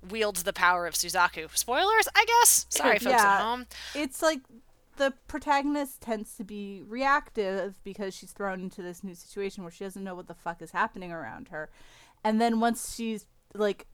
[0.09, 1.55] wields the power of Suzaku.
[1.57, 2.67] Spoilers, I guess.
[2.71, 3.35] Sorry, folks Yeah.
[3.39, 3.67] at home.
[3.95, 4.41] it's like
[4.97, 9.85] the protagonist tends to be reactive because she's thrown into this new situation where she
[9.85, 11.71] doesn't know what the fuck is happening around her.
[12.23, 13.87] And then once she's like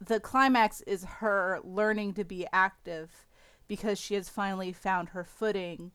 [0.00, 3.26] the climax is her learning to be active
[3.68, 5.90] because she has finally found her footing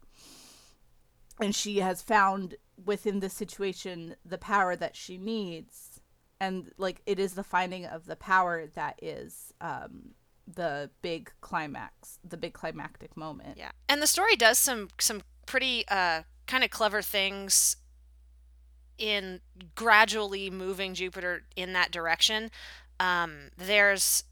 [1.42, 5.95] and she has found within this situation the power that she needs
[6.40, 10.12] and like it is the finding of the power that is um
[10.48, 13.72] the big climax the big climactic moment Yeah.
[13.90, 17.78] And the story does some some pretty uh kind of clever things
[18.98, 19.42] in
[19.76, 22.52] gradually moving Jupiter in that direction.
[23.00, 24.24] Um there's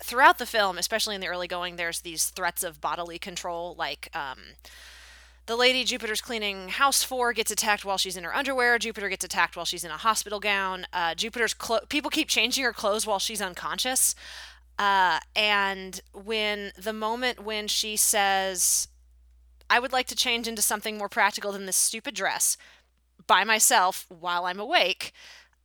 [0.00, 4.08] throughout the film, especially in the early going, there's these threats of bodily control like
[4.14, 4.38] um
[5.48, 8.78] the lady Jupiter's cleaning house for gets attacked while she's in her underwear.
[8.78, 10.86] Jupiter gets attacked while she's in a hospital gown.
[10.92, 14.14] Uh, Jupiter's clo- people keep changing her clothes while she's unconscious.
[14.78, 18.88] Uh, and when the moment when she says,
[19.70, 22.58] I would like to change into something more practical than this stupid dress
[23.26, 25.12] by myself while I'm awake,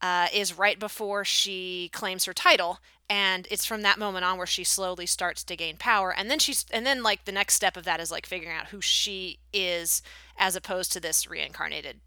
[0.02, 2.80] uh, is right before she claims her title.
[3.10, 6.14] And it's from that moment on where she slowly starts to gain power.
[6.14, 8.68] And then she's, and then like the next step of that is like figuring out
[8.68, 10.02] who she is
[10.38, 12.00] as opposed to this reincarnated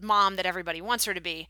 [0.00, 1.48] mom that everybody wants her to be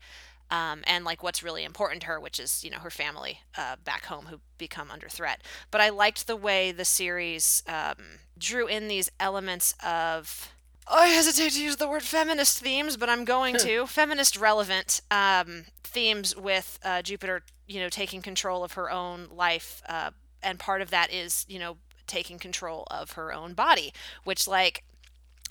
[0.53, 3.75] um, and like what's really important to her, which is you know her family uh,
[3.83, 5.41] back home who become under threat.
[5.71, 10.49] But I liked the way the series um, drew in these elements of.
[10.87, 13.87] I hesitate to use the word feminist themes, but I'm going to.
[13.87, 19.81] Feminist relevant um, themes with uh, Jupiter, you know, taking control of her own life,
[19.87, 23.93] uh, and part of that is you know taking control of her own body,
[24.23, 24.83] which like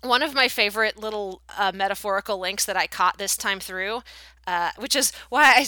[0.03, 4.03] one of my favorite little uh, metaphorical links that I caught this time through,
[4.47, 5.67] uh, which is why I,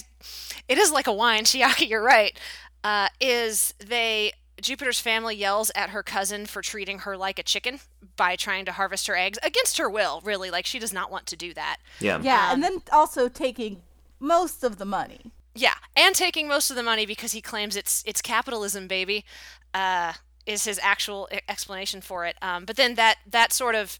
[0.68, 2.38] it is like a wine, Chiaki, you're right,
[2.82, 7.80] uh, is they Jupiter's family yells at her cousin for treating her like a chicken
[8.16, 10.50] by trying to harvest her eggs against her will, really.
[10.50, 11.78] Like she does not want to do that.
[12.00, 12.20] Yeah.
[12.22, 13.82] yeah Um, and then also taking
[14.20, 18.02] most of the money Yeah, and taking most of the money because he claims it's
[18.06, 19.24] it's capitalism, baby,
[19.72, 20.14] uh,
[20.46, 22.36] is his actual e- explanation for it.
[22.42, 23.98] Um, but then that that sort of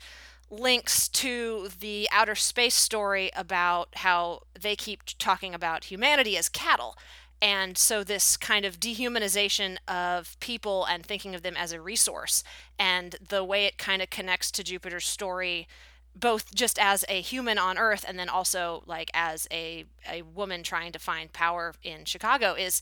[0.50, 6.96] links to the outer space story about how they keep talking about humanity as cattle.
[7.44, 12.42] And so, this kind of dehumanization of people and thinking of them as a resource,
[12.78, 15.68] and the way it kind of connects to Jupiter's story
[16.16, 20.62] both just as a human on earth and then also like as a a woman
[20.62, 22.80] trying to find power in Chicago is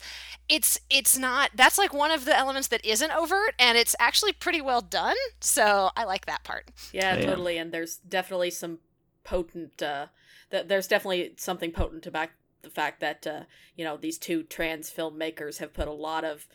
[0.51, 4.33] it's it's not that's like one of the elements that isn't overt and it's actually
[4.35, 6.71] pretty well done so I like that part.
[6.93, 7.25] Yeah, Yeah.
[7.25, 7.57] totally.
[7.57, 8.81] And there's definitely some
[9.25, 9.83] potent.
[9.83, 10.07] Uh,
[10.51, 12.29] th- there's definitely something potent about
[12.63, 13.43] the fact that uh,
[13.77, 16.47] you know these two trans filmmakers have put a lot of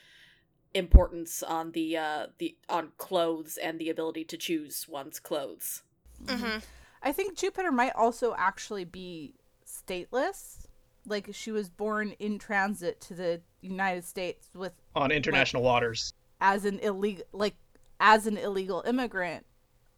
[0.74, 5.84] importance on the uh, the on clothes and the ability to choose one's clothes.
[6.26, 6.64] Mhm.
[7.04, 9.36] i think jupiter might also actually be
[9.68, 10.66] stateless
[11.06, 16.12] like she was born in transit to the united states with on international waters.
[16.42, 17.56] as an illegal like
[18.00, 19.46] as an illegal immigrant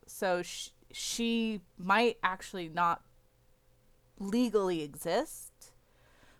[0.07, 3.01] so sh- she might actually not
[4.19, 5.48] legally exist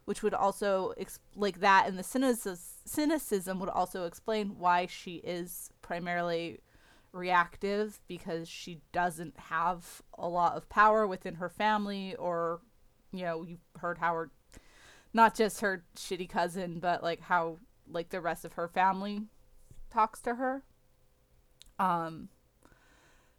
[0.10, 5.69] which would also ex- like that and the cynicism, would also explain why she is
[5.84, 6.58] primarily
[7.12, 12.60] reactive because she doesn't have a lot of power within her family or
[13.12, 14.32] you know you've heard how her
[15.13, 19.22] not just her shitty cousin but like how like the rest of her family
[19.91, 20.63] talks to her.
[21.78, 22.30] Um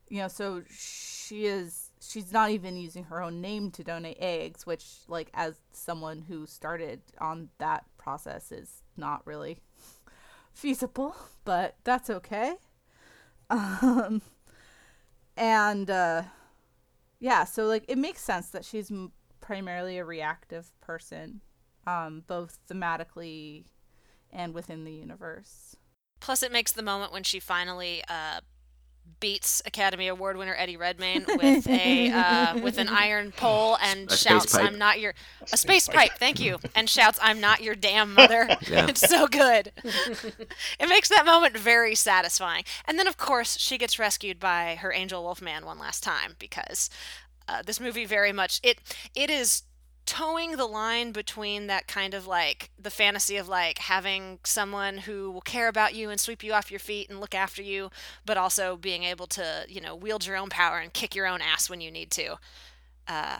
[0.09, 4.67] you know so she is she's not even using her own name to donate eggs
[4.67, 9.59] which like as someone who started on that process is not really
[10.53, 12.55] feasible but that's okay.
[13.51, 14.23] Um
[15.37, 16.23] and uh
[17.19, 21.41] yeah so like it makes sense that she's m- primarily a reactive person
[21.87, 23.65] um both thematically
[24.33, 25.77] and within the universe.
[26.21, 28.41] Plus, it makes the moment when she finally uh,
[29.21, 34.17] beats Academy Award winner Eddie Redmayne with a uh, with an iron pole and A
[34.17, 34.65] shouts, pipe.
[34.65, 35.15] "I'm not your
[35.53, 38.87] a space pipe." Thank you, and shouts, "I'm not your damn mother." Yeah.
[38.87, 39.73] It's so good.
[39.85, 42.63] it makes that moment very satisfying.
[42.85, 46.89] And then, of course, she gets rescued by her angel wolfman one last time because
[47.49, 48.79] uh, this movie very much it
[49.15, 49.63] it is
[50.11, 55.31] towing the line between that kind of like the fantasy of like having someone who
[55.31, 57.91] will care about you and sweep you off your feet and look after you
[58.27, 61.41] but also being able to you know wield your own power and kick your own
[61.41, 62.37] ass when you need to
[63.07, 63.39] uh,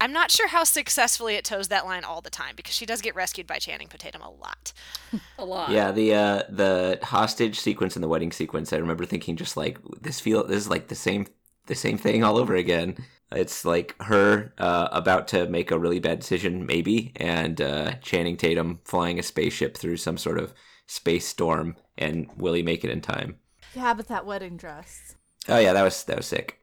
[0.00, 3.00] i'm not sure how successfully it toes that line all the time because she does
[3.00, 4.72] get rescued by channing potatum a lot
[5.38, 5.70] A lot.
[5.70, 8.72] Yeah, the uh, the hostage sequence and the wedding sequence.
[8.72, 11.26] I remember thinking just like this feel this is like the same
[11.66, 12.96] the same thing all over again.
[13.32, 18.36] It's like her uh, about to make a really bad decision, maybe, and uh, Channing
[18.36, 20.54] Tatum flying a spaceship through some sort of
[20.86, 23.38] space storm, and will he make it in time?
[23.74, 25.14] yeah but that wedding dress
[25.48, 26.57] Oh yeah, that was that was sick.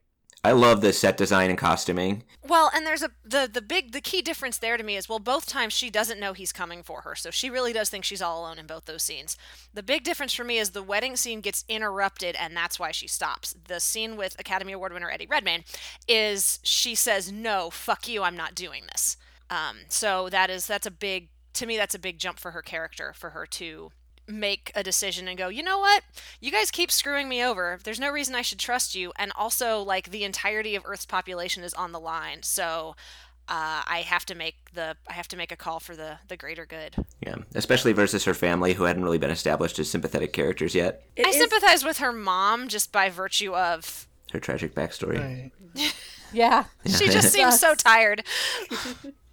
[0.46, 2.22] I love the set design and costuming.
[2.48, 5.18] Well, and there's a the the big the key difference there to me is well
[5.18, 7.16] both times she doesn't know he's coming for her.
[7.16, 9.38] So she really does think she's all alone in both those scenes.
[9.74, 13.08] The big difference for me is the wedding scene gets interrupted and that's why she
[13.08, 13.56] stops.
[13.68, 15.64] The scene with Academy Award winner Eddie Redmayne
[16.08, 19.18] is she says no, fuck you, I'm not doing this.
[19.50, 22.62] Um so that is that's a big to me that's a big jump for her
[22.62, 23.90] character for her to
[24.28, 26.04] make a decision and go, you know what?
[26.40, 27.80] You guys keep screwing me over.
[27.84, 29.12] There's no reason I should trust you.
[29.18, 32.42] And also, like, the entirety of Earth's population is on the line.
[32.44, 32.96] So
[33.48, 36.36] uh, I have to make the I have to make a call for the the
[36.38, 36.96] greater good.
[37.22, 41.04] Yeah, especially versus her family, who hadn't really been established as sympathetic characters yet.
[41.16, 45.20] It I is- sympathize with her mom just by virtue of Her tragic backstory.
[45.76, 45.94] Right.
[46.34, 48.24] yeah she just seems so tired.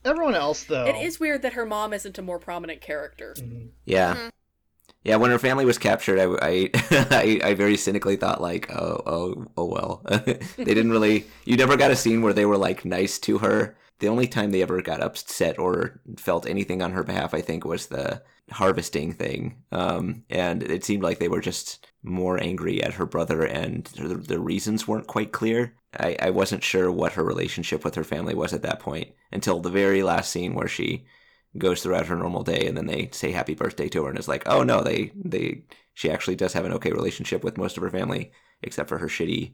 [0.04, 0.84] Everyone else, though.
[0.84, 3.34] It is weird that her mom isn't a more prominent character.
[3.86, 4.14] Yeah.
[4.16, 4.30] Mhm.
[5.04, 6.70] Yeah, when her family was captured, I,
[7.10, 10.02] I, I, very cynically thought like, oh, oh, oh well.
[10.08, 11.26] they didn't really.
[11.44, 13.76] You never got a scene where they were like nice to her.
[13.98, 17.64] The only time they ever got upset or felt anything on her behalf, I think,
[17.64, 19.62] was the harvesting thing.
[19.72, 24.14] Um, and it seemed like they were just more angry at her brother, and the,
[24.14, 25.74] the reasons weren't quite clear.
[25.98, 29.60] I, I wasn't sure what her relationship with her family was at that point until
[29.60, 31.04] the very last scene where she
[31.58, 34.28] goes throughout her normal day and then they say happy birthday to her and is
[34.28, 35.62] like oh no they they
[35.94, 39.06] she actually does have an okay relationship with most of her family except for her
[39.08, 39.52] shitty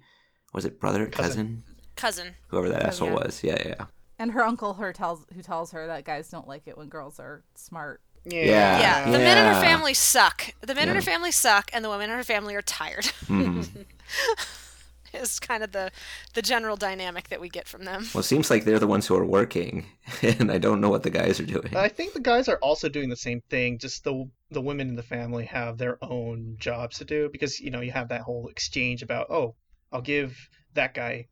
[0.54, 1.62] was it brother cousin,
[1.96, 2.24] Cousin.
[2.24, 2.34] Cousin.
[2.48, 3.14] whoever that Oh, asshole yeah.
[3.14, 3.84] was yeah yeah
[4.18, 7.18] and her uncle her tells who tells her that guys don't like it when girls
[7.18, 8.42] are smart Yeah.
[8.44, 8.80] Yeah.
[8.80, 10.52] Yeah, the men in her family suck.
[10.60, 13.04] The men in her family suck, and the women in her family are tired.
[13.26, 13.66] Mhm.
[15.14, 15.90] is kind of the
[16.34, 18.06] the general dynamic that we get from them.
[18.14, 19.86] well it seems like they're the ones who are working
[20.22, 22.88] and i don't know what the guys are doing I think the guys are also
[22.88, 23.78] doing the same thing.
[23.78, 27.70] Just the the women in the family have their own jobs to do because you
[27.70, 29.54] know you have that whole exchange about oh
[29.92, 30.36] I'll give
[30.74, 31.28] that guy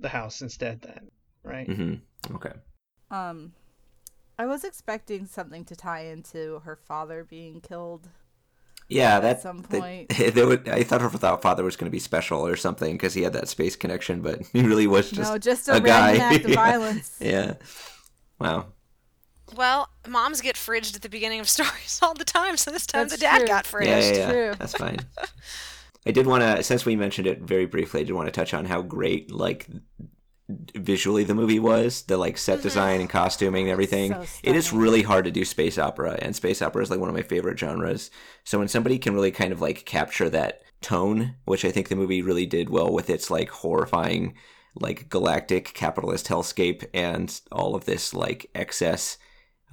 [0.00, 1.10] the house instead then
[1.42, 2.34] right mm-hmm.
[2.34, 2.52] okay
[3.10, 3.52] um
[4.38, 8.08] i was expecting something to tie into her father being killed
[8.94, 10.08] yeah At that some that- point.
[10.34, 13.22] there would, i thought her father was going to be special or something because he
[13.22, 16.16] had that space connection but he really was just no just a, a guy.
[16.16, 16.54] act of Yeah.
[16.56, 17.54] violence yeah
[18.40, 18.66] wow
[19.56, 23.02] Well, moms get fridged at the beginning of stories all the time, so this time
[23.08, 23.46] That's the dad true.
[23.46, 23.86] got yeah, fridged.
[24.16, 24.32] yeah, yeah.
[24.32, 24.54] true.
[24.58, 24.98] That's fine.
[26.06, 28.52] I did want to, since we mentioned it very briefly, I did want to touch
[28.54, 29.66] on how great, like,
[30.48, 32.02] visually the movie was.
[32.02, 34.12] The like set design and costuming and everything.
[34.12, 37.08] So it is really hard to do space opera, and space opera is like one
[37.08, 38.10] of my favorite genres.
[38.44, 41.96] So when somebody can really kind of like capture that tone, which I think the
[41.96, 44.34] movie really did well with its like horrifying,
[44.74, 49.18] like galactic capitalist hellscape and all of this like excess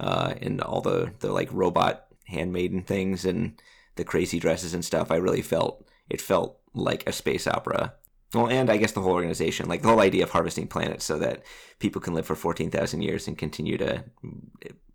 [0.00, 3.60] uh, and all the the like robot handmaiden things and
[3.96, 5.10] the crazy dresses and stuff.
[5.10, 7.94] I really felt it felt like a space opera.
[8.34, 11.18] Well, and I guess the whole organization, like the whole idea of harvesting planets so
[11.18, 11.42] that
[11.80, 14.04] people can live for fourteen thousand years and continue to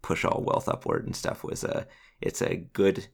[0.01, 1.85] push all wealth upward and stuff was a
[2.21, 3.07] it's a good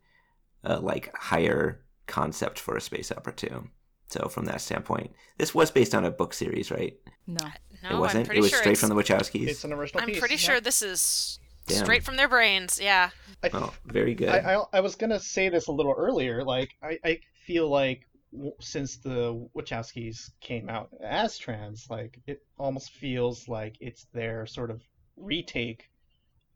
[0.64, 3.68] uh, like higher concept for a space opera too.
[4.08, 6.98] So from that standpoint, this was based on a book series, right?
[7.26, 7.46] No.
[7.82, 8.26] No, it wasn't.
[8.28, 9.48] pretty It was sure straight from the Wachowskis.
[9.48, 10.20] It's an original I'm piece.
[10.20, 10.40] pretty yeah.
[10.40, 11.84] sure this is Damn.
[11.84, 12.80] straight from their brains.
[12.82, 13.10] Yeah.
[13.44, 14.30] I, Oh, very good.
[14.30, 16.44] I, I, I was gonna say this a little earlier.
[16.44, 18.13] Like, I, I feel like w-
[18.60, 24.72] since the Wachowskis came out as trans, like it almost feels like it's their sort
[24.72, 24.82] of
[25.18, 25.90] retake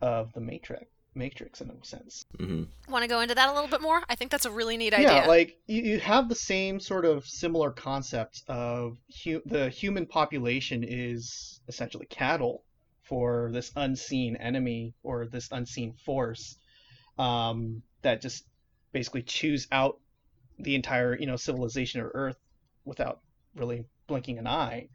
[0.02, 0.86] of the Matrix.
[1.16, 2.24] Matrix in a sense.
[2.38, 4.02] hmm Want to go into that a little bit more?
[4.08, 5.14] I think that's a really neat idea.
[5.14, 10.06] Yeah, like you, you have the same sort of similar concept of hu- the human
[10.06, 12.64] population is essentially cattle
[13.02, 16.58] for this unseen enemy or this unseen force
[17.18, 18.46] um, that just
[18.92, 20.00] basically chews out
[20.60, 22.38] the entire you know civilization of Earth
[22.86, 23.20] without
[23.56, 24.88] really blinking an eye.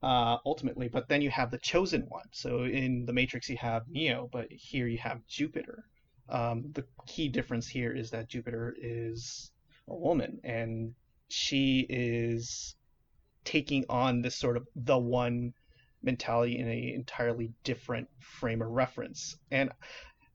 [0.00, 2.26] Uh, ultimately, but then you have the chosen one.
[2.30, 5.82] So in the Matrix, you have Neo, but here you have Jupiter.
[6.28, 9.50] Um, the key difference here is that Jupiter is
[9.88, 10.94] a woman, and
[11.28, 12.76] she is
[13.44, 15.52] taking on this sort of the one
[16.02, 19.36] mentality in a entirely different frame of reference.
[19.50, 19.70] And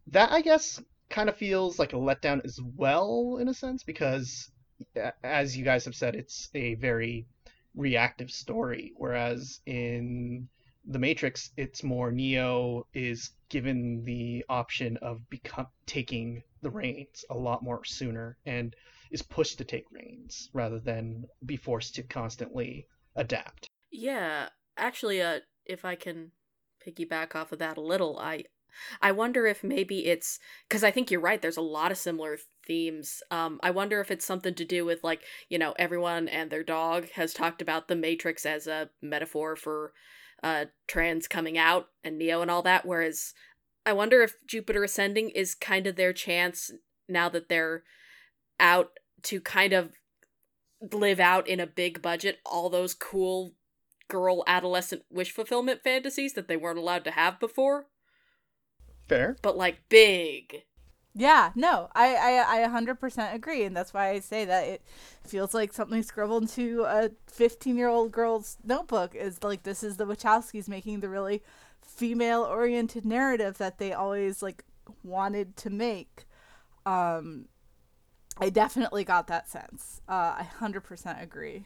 [0.07, 4.51] that, I guess, kind of feels like a letdown as well, in a sense, because
[5.23, 7.25] as you guys have said, it's a very
[7.75, 10.47] reactive story, whereas in
[10.85, 17.37] the Matrix, it's more Neo is given the option of become taking the reins a
[17.37, 18.75] lot more sooner and
[19.11, 23.67] is pushed to take reins rather than be forced to constantly adapt.
[23.91, 26.31] Yeah, actually, uh, if I can
[26.85, 28.45] piggyback off of that a little, I,
[29.01, 31.41] I wonder if maybe it's because I think you're right.
[31.41, 33.21] There's a lot of similar themes.
[33.31, 36.63] Um, I wonder if it's something to do with like you know everyone and their
[36.63, 39.93] dog has talked about the Matrix as a metaphor for,
[40.41, 42.85] uh, trans coming out and Neo and all that.
[42.85, 43.33] Whereas,
[43.85, 46.71] I wonder if Jupiter Ascending is kind of their chance
[47.07, 47.83] now that they're
[48.59, 48.91] out
[49.23, 49.93] to kind of
[50.91, 53.53] live out in a big budget all those cool
[54.09, 57.87] girl adolescent wish fulfillment fantasies that they weren't allowed to have before
[59.13, 59.37] Fair.
[59.41, 60.63] but like big
[61.15, 64.81] Yeah, no, I, I, I 100% agree, and that's why I say that it
[65.23, 69.13] feels like something scribbled into a 15 year old girl's notebook.
[69.15, 71.43] Is like this is the Wachowskis making the really
[71.81, 74.63] female oriented narrative that they always like
[75.03, 76.25] wanted to make.
[76.85, 77.47] Um,
[78.39, 80.01] I definitely got that sense.
[80.09, 81.65] Uh, I 100% agree.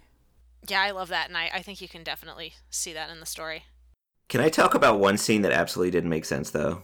[0.67, 3.25] Yeah, I love that, and I, I think you can definitely see that in the
[3.25, 3.63] story.
[4.27, 6.83] Can I talk about one scene that absolutely didn't make sense though?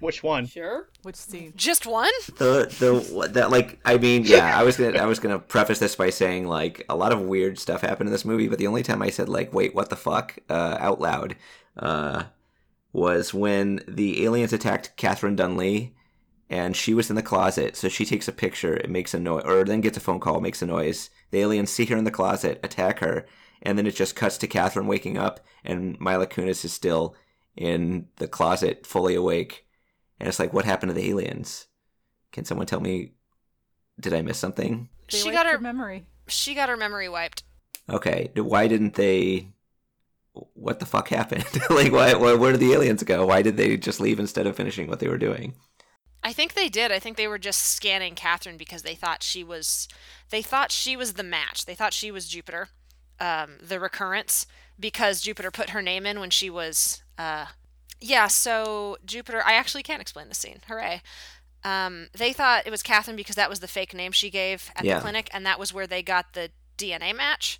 [0.00, 0.46] Which one?
[0.46, 1.52] sure Which scene?
[1.56, 2.10] Just one?
[2.36, 5.96] The the that like I mean yeah I was gonna I was gonna preface this
[5.96, 8.82] by saying like a lot of weird stuff happened in this movie but the only
[8.82, 11.36] time I said like wait what the fuck uh, out loud
[11.76, 12.24] uh,
[12.92, 15.92] was when the aliens attacked Catherine Dunley
[16.48, 19.42] and she was in the closet so she takes a picture it makes a noise
[19.44, 22.10] or then gets a phone call makes a noise the aliens see her in the
[22.10, 23.26] closet attack her
[23.62, 27.16] and then it just cuts to Catherine waking up and Mila Kunis is still
[27.56, 29.66] in the closet fully awake
[30.18, 31.66] and it's like what happened to the aliens
[32.32, 33.12] can someone tell me?
[34.00, 34.88] Did I miss something?
[35.10, 36.06] They She got her- memory.
[36.28, 37.42] She got her memory wiped.
[37.90, 39.48] Okay, why didn't they?
[40.52, 41.46] What the fuck happened?
[41.70, 42.34] like, why, why?
[42.34, 43.26] Where did the aliens go?
[43.26, 45.54] Why did they just leave instead of finishing what they were doing?
[46.22, 46.92] I think they did.
[46.92, 49.88] I think they were just scanning Catherine because they thought she was
[50.30, 51.64] they thought she was the match.
[51.64, 52.68] They thought she was Jupiter,
[53.18, 54.46] um, the recurrence,
[54.78, 57.46] because Jupiter put her name in when she was uh
[58.00, 60.60] yeah, so Jupiter I actually can't explain the scene.
[60.68, 61.02] Hooray.
[61.64, 64.84] Um, they thought it was Catherine because that was the fake name she gave at
[64.84, 64.96] Yeah.
[64.96, 67.58] the clinic, and that was where they got the DNA match.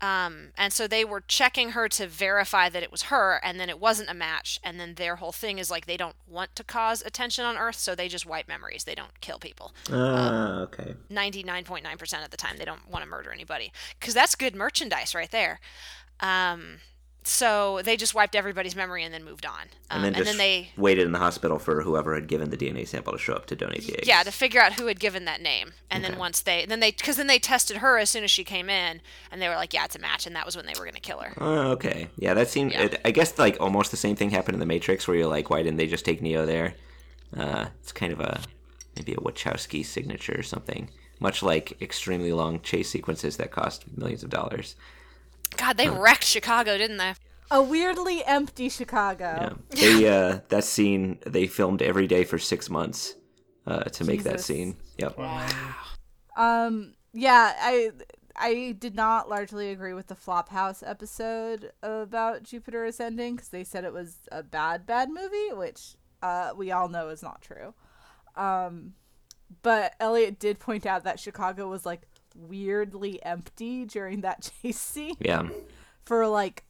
[0.00, 3.70] Um, and so they were checking her to verify that it was her, and then
[3.70, 4.60] it wasn't a match.
[4.62, 7.76] And then their whole thing is like they don't want to cause attention on Earth,
[7.76, 8.84] so they just wipe memories.
[8.84, 9.72] They don't kill people.
[9.90, 10.94] Ah, okay.
[11.10, 13.72] 99.9% of the time, they don't want to murder anybody.
[13.98, 15.60] Because that's good merchandise right there.
[16.20, 16.78] Um,
[17.28, 19.62] so they just wiped everybody's memory and then moved on.
[19.90, 22.86] Um, And then just they, waited in the hospital for whoever had given the DNA
[22.86, 24.06] sample to show up to donate the eggs.
[24.06, 25.72] yeah, to figure out who had given that name.
[25.90, 26.12] And Okay.
[26.12, 28.70] then once they, then they, because then they tested her as soon as she came
[28.70, 29.00] in,
[29.32, 30.24] and they were like, yeah, it's a match.
[30.26, 31.34] And that was when they were going to kill her.
[31.40, 32.08] Oh, okay.
[32.16, 32.70] Yeah, that seemed.
[32.72, 32.88] Yeah.
[33.04, 35.62] I guess like almost the same thing happened in the Matrix, where you're like, why
[35.64, 36.74] didn't they just take Neo there?
[37.36, 38.40] Uh, it's kind of a
[38.94, 40.90] maybe a Wachowski signature or something.
[41.18, 44.76] Much like extremely long chase sequences that cost millions of dollars.
[45.56, 47.14] God, they wrecked Chicago, didn't they?
[47.50, 49.56] A weirdly empty Chicago.
[49.72, 49.80] Yeah.
[49.80, 53.14] They uh, that scene they filmed every day for six months
[53.66, 54.76] uh, to make that scene.
[54.98, 55.18] Yep.
[55.18, 55.46] Wow.
[56.36, 57.92] Um, yeah, I
[58.34, 63.84] I did not largely agree with the Flophouse episode about Jupiter Ascending because they said
[63.84, 67.74] it was a bad bad movie, which uh, we all know is not true.
[68.34, 68.94] Um,
[69.62, 72.02] but Elliot did point out that Chicago was like
[72.36, 75.48] weirdly empty during that chase scene Yeah.
[76.04, 76.64] for like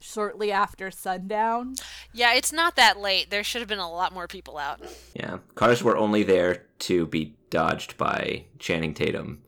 [0.00, 1.74] shortly after sundown.
[2.12, 3.30] Yeah, it's not that late.
[3.30, 4.80] There should have been a lot more people out.
[5.14, 5.38] Yeah.
[5.54, 9.42] Cars were only there to be dodged by Channing Tatum.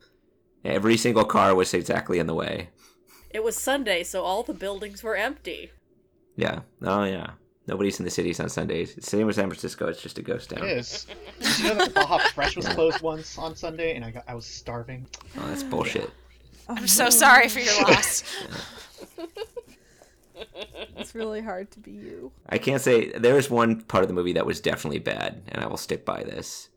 [0.64, 2.70] Every single car was exactly in the way.
[3.30, 5.70] It was Sunday, so all the buildings were empty.
[6.36, 6.60] Yeah.
[6.82, 7.32] Oh, yeah.
[7.66, 8.96] Nobody's in the cities on Sundays.
[8.96, 9.88] It's the same as San Francisco.
[9.88, 10.64] It's just a ghost town.
[10.64, 11.06] It is.
[11.40, 14.34] Did you know that Baja Fresh was closed once on Sunday, and I got I
[14.34, 15.06] was starving.
[15.38, 16.10] Oh, that's bullshit.
[16.68, 18.22] Oh, I'm so sorry for your loss.
[20.96, 22.32] It's really hard to be you.
[22.48, 25.62] I can't say there is one part of the movie that was definitely bad, and
[25.62, 26.68] I will stick by this.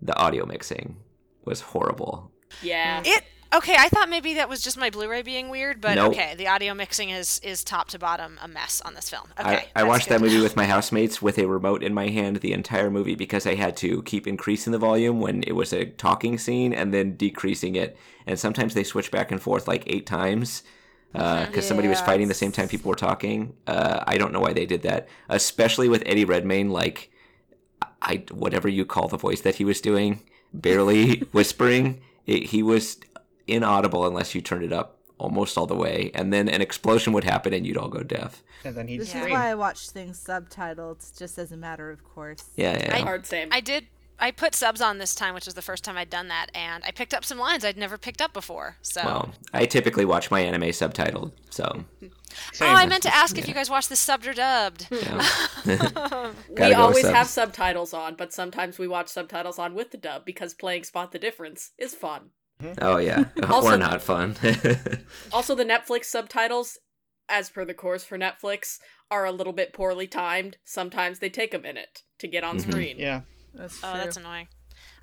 [0.00, 0.96] The audio mixing
[1.44, 2.30] was horrible.
[2.60, 3.02] Yeah.
[3.04, 3.76] It okay.
[3.78, 6.12] I thought maybe that was just my Blu-ray being weird, but Nope.
[6.12, 6.34] okay.
[6.34, 9.28] The audio mixing is is top to bottom a mess on this film.
[9.38, 12.08] Okay, I, I watched good that movie with my housemates with a remote in my
[12.08, 15.72] hand the entire movie because I had to keep increasing the volume when it was
[15.72, 17.96] a talking scene and then decreasing it.
[18.26, 20.62] And sometimes they switch back and forth like eight times
[21.12, 23.54] because somebody was fighting the same time people were talking.
[23.66, 26.70] Uh, I don't know why they did that, especially with Eddie Redmayne.
[26.70, 27.10] Like,
[28.00, 30.22] I whatever you call the voice that he was doing,
[30.54, 32.98] barely whispering, it, he was
[33.46, 37.24] inaudible unless you turned it up almost all the way, and then an explosion would
[37.24, 38.42] happen and you'd all go deaf.
[38.64, 39.26] And then he'd This scream.
[39.26, 42.44] is why I watch things subtitled, just as a matter of course.
[42.56, 42.98] Yeah, yeah.
[43.02, 43.48] Hard same.
[43.52, 43.86] I did.
[44.18, 46.84] I put subs on this time, which was the first time I'd done that, and
[46.84, 48.76] I picked up some lines I'd never picked up before.
[48.82, 52.10] So, Well, I typically watch my anime subtitled, so oh,
[52.60, 54.86] I meant to ask if you guys watch this subbed or dubbed.
[54.90, 55.26] yeah.
[55.66, 57.14] we Gotta go with always subs.
[57.16, 61.10] have subtitles on, but sometimes we watch subtitles on with the dub because playing Spot
[61.10, 62.30] the Difference is fun.
[62.80, 64.36] Oh yeah, Also- or not fun.
[65.32, 66.78] Also, the Netflix subtitles,
[67.28, 68.78] as per the course for Netflix,
[69.10, 70.58] are a little bit poorly timed.
[70.64, 72.70] Sometimes they take a minute to get on Mhm.
[72.70, 72.96] screen.
[72.98, 73.22] Yeah.
[73.54, 73.88] That's true.
[73.92, 74.48] Oh, that's annoying.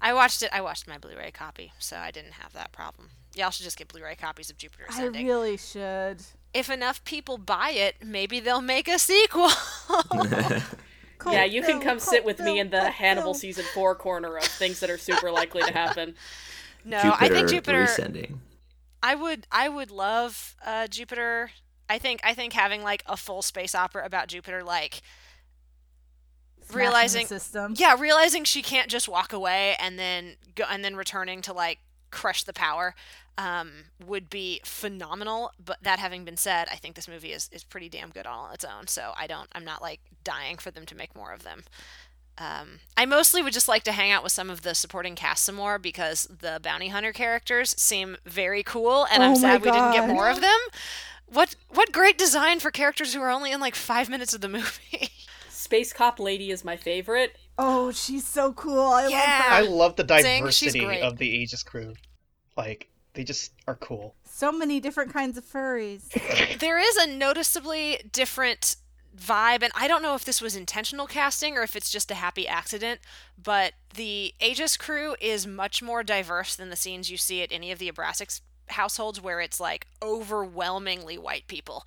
[0.02, 0.50] I watched it.
[0.54, 3.10] I watched my Blu-ray copy, so I didn't have that problem.
[3.36, 6.22] Y'all should just get Blu-ray copies of Jupiter I really should.
[6.54, 9.50] If enough people buy it, maybe they'll make a sequel.
[11.26, 13.42] Yeah, you can come film, sit with me in the Hannibal film.
[13.42, 16.16] season four corner of things that are super likely to happen.
[16.86, 17.86] No, I think Jupiter.
[17.86, 18.38] resending.
[19.02, 19.48] I would.
[19.52, 21.52] I would love uh, Jupiter.
[21.90, 22.22] I think.
[22.24, 25.02] I think having like a full space opera about Jupiter, like
[26.62, 27.74] Smashing the realizing- system.
[27.78, 31.80] yeah, realizing she can't just walk away and then go and then returning to like
[32.12, 32.94] crush the power
[33.38, 33.72] um,
[34.06, 35.52] would be phenomenal.
[35.64, 38.46] But that having been said, I think this movie is is pretty damn good all
[38.46, 38.88] on its own.
[38.88, 39.48] So I don't.
[39.54, 41.64] I'm not like dying for them to make more of them.
[42.40, 45.44] Um, I mostly would just like to hang out with some of the supporting cast
[45.44, 49.62] some more because the bounty hunter characters seem very cool, and Oh I'm my sad
[49.62, 50.58] we didn't get more of them.
[51.28, 54.48] What what great design for characters who are only in like five minutes of the
[54.50, 55.10] movie.
[55.50, 57.38] Space Cop Lady is my favorite.
[57.58, 58.80] Oh, she's so cool.
[58.82, 59.18] I Yeah.
[59.20, 59.54] love her.
[59.54, 61.94] I love the diversity of the Aegis crew.
[62.56, 64.16] Like, they just are cool.
[64.24, 66.10] So many different kinds of furries.
[66.60, 68.78] there is a noticeably different
[69.18, 72.16] vibe and i don't know if this was intentional casting or if it's just a
[72.16, 73.00] happy accident
[73.42, 77.72] but the aegis crew is much more diverse than the scenes you see at any
[77.72, 78.42] of the Abraxas
[78.72, 81.86] households where it's like overwhelmingly white people.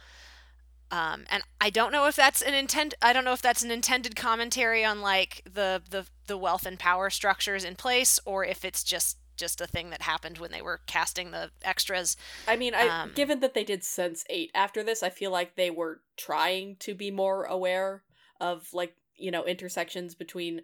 [0.90, 3.70] Um, and i don't know if that's an intent i don't know if that's an
[3.70, 8.62] intended commentary on like the the, the wealth and power structures in place or if
[8.62, 12.16] it's just just a thing that happened when they were casting the extras
[12.46, 15.56] I mean, I Um, given that they did Sense 8 after this, I feel like
[15.56, 18.04] they were trying to be more aware
[18.40, 20.62] of like, you know, intersections between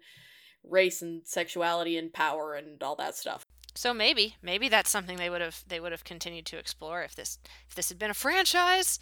[0.63, 3.45] race and sexuality and power and all that stuff.
[3.75, 7.13] So maybe, maybe that's something they would have they would have continued to explore if
[7.15, 8.99] this if this had been a franchise.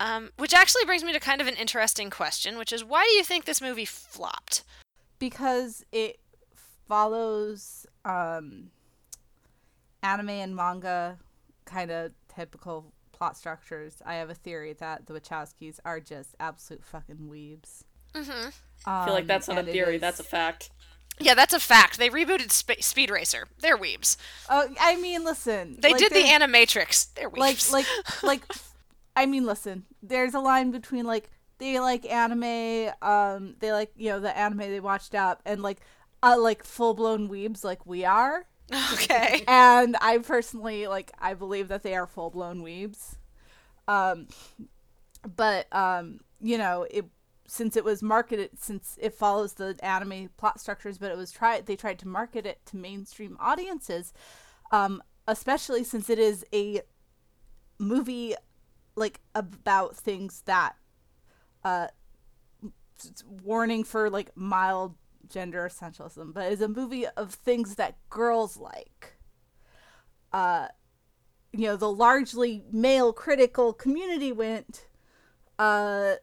[0.00, 3.14] Um, which actually brings me to kind of an interesting question, which is why do
[3.18, 4.64] you think this movie flopped?
[5.22, 6.18] because it
[6.88, 8.72] follows um
[10.02, 11.18] anime and manga
[11.64, 14.02] kind of typical plot structures.
[14.04, 17.84] I have a theory that the Wachowskis are just absolute fucking weebs.
[18.14, 18.48] Mm-hmm.
[18.86, 20.70] I feel like Um, that's not a theory, is- that's a fact.
[21.18, 21.98] Yeah, that's a fact.
[21.98, 23.46] They rebooted Sp- Speed Racer.
[23.60, 24.16] They're weebs.
[24.48, 25.76] Oh, I mean, listen.
[25.78, 27.12] They like, did the Animatrix.
[27.14, 27.86] They're like like
[28.22, 28.42] like
[29.14, 34.08] I mean listen, there's a line between like they like anime, um they like, you
[34.08, 35.80] know, the anime they watched up and like
[36.22, 38.46] uh like full-blown weebs like we are.
[38.94, 39.44] okay.
[39.46, 43.16] And I personally like I believe that they are full-blown weebs.
[43.88, 44.28] Um
[45.36, 47.06] but um you know, it
[47.46, 51.66] since it was marketed since it follows the anime plot structures but it was tried
[51.66, 54.12] they tried to market it to mainstream audiences
[54.70, 56.80] um especially since it is a
[57.78, 58.34] movie
[58.96, 60.74] like about things that
[61.64, 61.88] uh
[63.42, 64.94] warning for like mild
[65.32, 69.14] gender essentialism but is a movie of things that girls like
[70.32, 70.68] uh,
[71.52, 74.86] you know, the largely male critical community went,
[75.58, 76.14] uh,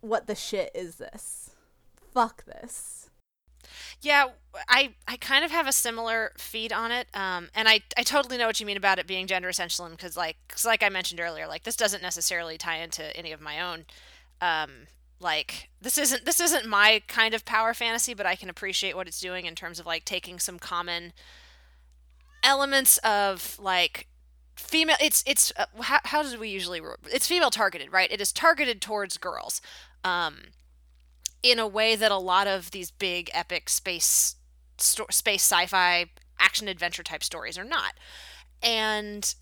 [0.00, 1.50] what the shit is this?
[2.12, 3.10] Fuck this.
[4.02, 4.26] Yeah,
[4.68, 8.36] I I kind of have a similar feed on it, um, and I I totally
[8.36, 11.20] know what you mean about it being gender essential, because like cause like I mentioned
[11.20, 13.84] earlier, like this doesn't necessarily tie into any of my own,
[14.40, 14.88] um,
[15.22, 19.06] like this isn't this isn't my kind of power fantasy, but I can appreciate what
[19.06, 21.12] it's doing in terms of like taking some common
[22.42, 24.08] elements of like
[24.56, 26.80] female it's it's uh, how, how did we usually
[27.12, 28.10] it's female targeted right?
[28.10, 29.60] It is targeted towards girls
[30.04, 30.38] um
[31.42, 34.36] in a way that a lot of these big epic space
[34.78, 36.06] sto- space sci-fi
[36.38, 37.94] action adventure type stories are not.
[38.62, 39.34] And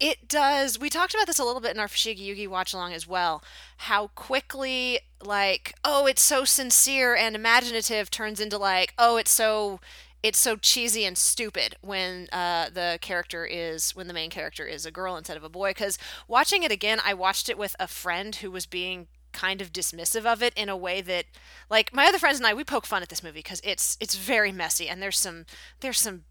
[0.00, 2.92] it does we talked about this a little bit in our Fushigi Yugi watch along
[2.92, 3.42] as well
[3.78, 9.78] how quickly like oh it's so sincere and imaginative turns into like oh it's so
[10.22, 14.84] it's so cheesy and stupid when uh, the character is when the main character is
[14.84, 15.70] a girl instead of a boy.
[15.70, 15.98] Because
[16.28, 20.26] watching it again i watched it with a friend who was being kind of dismissive
[20.26, 21.24] of it in a way that
[21.70, 24.16] like my other friends and i we poke fun at this movie because it's it's
[24.16, 25.46] very messy and there's some
[25.80, 26.24] there's some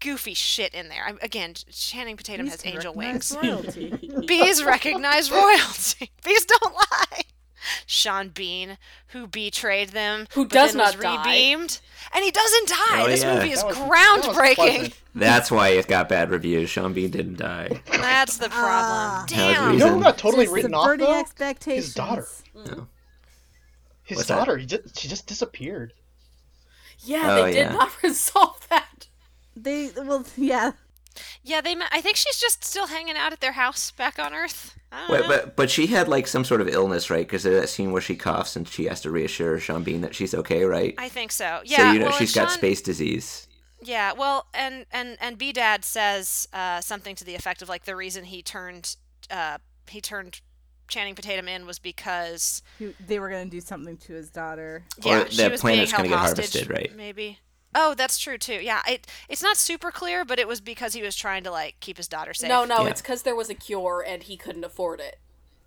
[0.00, 1.04] goofy shit in there.
[1.06, 3.36] I, again, Channing Tatum Bees has angel wings.
[3.42, 4.10] Royalty.
[4.26, 6.10] Bees recognize royalty.
[6.24, 7.22] Bees don't lie.
[7.86, 8.78] Sean Bean,
[9.08, 11.30] who betrayed them, Who does then was not die.
[11.30, 11.80] redeemed,
[12.14, 13.02] and he doesn't die.
[13.02, 13.34] Oh, this yeah.
[13.34, 14.54] movie is That was- groundbreaking.
[14.54, 14.96] pleasant.
[15.14, 16.70] That's why it got bad reviews.
[16.70, 17.82] Sean Bean didn't die.
[17.92, 18.56] That's the problem.
[18.62, 19.24] Ah.
[19.28, 19.72] Damn.
[19.74, 20.00] You know who Reason.
[20.02, 21.20] got totally Just written off though?
[21.20, 21.84] expectations.
[21.86, 22.26] His daughter.
[24.04, 24.56] His What's daughter.
[24.56, 25.92] He just, she just disappeared.
[27.00, 27.72] Yeah, Oh, they did yeah.
[27.72, 28.86] not resolve that.
[29.62, 30.72] They well, yeah.
[31.42, 31.74] Yeah, they.
[31.74, 34.76] ma- I think she's just still hanging out at their house back on Earth.
[34.92, 35.28] I don't Wait, know.
[35.28, 37.26] but but she had like some sort of illness, right?
[37.26, 40.14] Because there's that scene where she coughs and she has to reassure Sean Bean that
[40.14, 40.94] she's okay, right?
[40.98, 41.60] I think so.
[41.64, 41.76] Yeah.
[41.78, 43.46] so you know well, she's and got Sean- space disease.
[43.82, 47.84] Yeah, well, and and and B Dad says uh, something to the effect of like
[47.84, 48.96] the reason he turned
[49.30, 49.58] uh,
[49.88, 50.40] he turned
[50.88, 54.84] Channing Tatum in was because He, they were gonna do something to his daughter.
[55.02, 56.94] yeah Or she that planet's gonna get harvested, right?
[56.96, 57.38] Maybe.
[57.74, 58.54] Oh, that's true too.
[58.62, 61.76] Yeah, it it's not super clear, but it was because he was trying to like
[61.80, 62.48] keep his daughter safe.
[62.48, 62.90] No, no, Yeah.
[62.90, 65.18] it's because there was a cure and he couldn't afford it.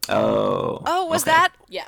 [0.09, 0.81] Oh.
[0.85, 1.31] Oh, was okay.
[1.31, 1.53] that?
[1.69, 1.85] Yeah.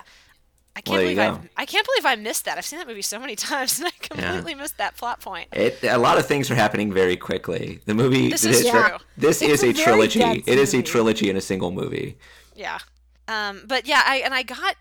[0.78, 1.61] I can't Well, believe I.
[1.61, 2.57] I can't believe I missed that.
[2.57, 5.49] I've seen that movie so many times and I completely missed that plot point.
[5.53, 7.80] It, a lot of things are happening very quickly.
[7.86, 8.30] The movie.
[8.30, 8.97] This is it- true.
[9.18, 10.20] This It's is a a very trilogy.
[10.20, 12.18] dense It is a trilogy in a single movie.
[12.55, 12.80] Yeah.
[13.28, 14.76] Um, but yeah, I and I got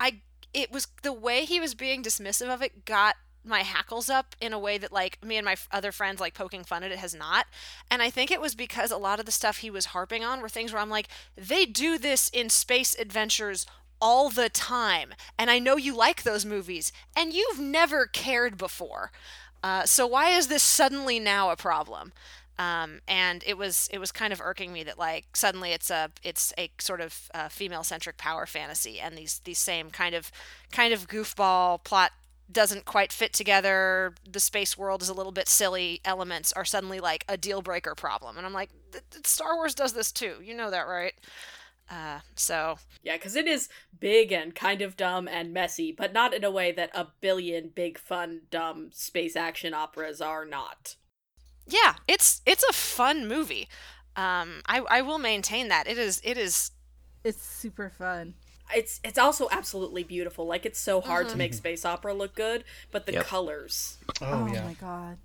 [0.00, 0.20] I
[0.54, 4.52] it was the way he was being dismissive of it got my hackles up in
[4.52, 7.14] a way that like me and my other friends like poking fun at it has
[7.14, 7.46] not.
[7.90, 10.40] And I think it was because a lot of the stuff he was harping on
[10.40, 13.66] were things where I'm like, they do this in space adventures
[14.00, 15.14] all the time.
[15.38, 19.10] And I know you like those movies and you've never cared before.
[19.62, 22.12] Uh, so why is this suddenly now a problem?
[22.58, 26.10] um, and it was it was kind of irking me that like suddenly it's a
[26.22, 30.30] it's a sort of uh, female centric power fantasy and these these same kind of
[30.72, 32.10] kind of goofball plot
[32.50, 36.98] doesn't quite fit together the space world is a little bit silly elements are suddenly
[37.00, 38.36] like a deal breaker problem.
[38.36, 40.36] And i'm like "Th- th- star wars does this too.
[40.42, 41.12] You know that right?
[41.90, 42.78] Uh, so.
[43.02, 43.68] Yeah, because it is
[43.98, 47.70] big and kind of dumb and messy, but not in a way that a billion
[47.74, 50.96] big, fun, dumb space action operas are not.
[51.66, 53.68] yeah it's it's a fun movie.
[54.16, 55.86] Um, I, I will maintain that.
[55.86, 56.72] It is it is
[57.24, 58.34] It's super fun.
[58.74, 60.46] It's it's also absolutely beautiful.
[60.46, 63.24] Like it's so hard to make space opera look good, but the Yep.
[63.24, 63.98] colors.
[64.20, 64.62] Oh, yeah.
[64.64, 65.18] my god.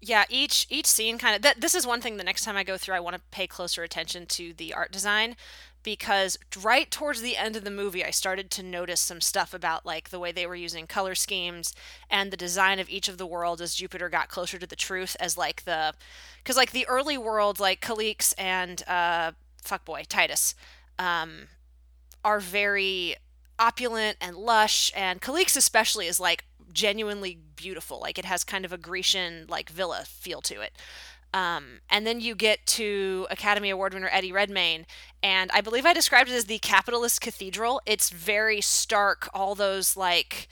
[0.00, 2.64] yeah each each scene kind of that this is one thing the next time i
[2.64, 5.36] go through i want to pay closer attention to the art design
[5.82, 9.84] because right towards the end of the movie i started to notice some stuff about
[9.84, 11.74] like the way they were using color schemes
[12.10, 15.16] and the design of each of the worlds as jupiter got closer to the truth
[15.20, 15.92] as like the
[16.42, 20.54] because like the early worlds like Kalique and uh fuckboy titus
[20.98, 21.48] um
[22.24, 23.16] are very
[23.58, 28.00] opulent and lush and Kalique especially is like genuinely beautiful.
[28.00, 30.72] Like it has kind of a grecian like villa feel to it.
[31.32, 34.84] Um, and then you get to academy award winner eddie redmayne
[35.22, 37.80] and i believe i described it as the capitalist cathedral.
[37.86, 40.48] It's very stark all those like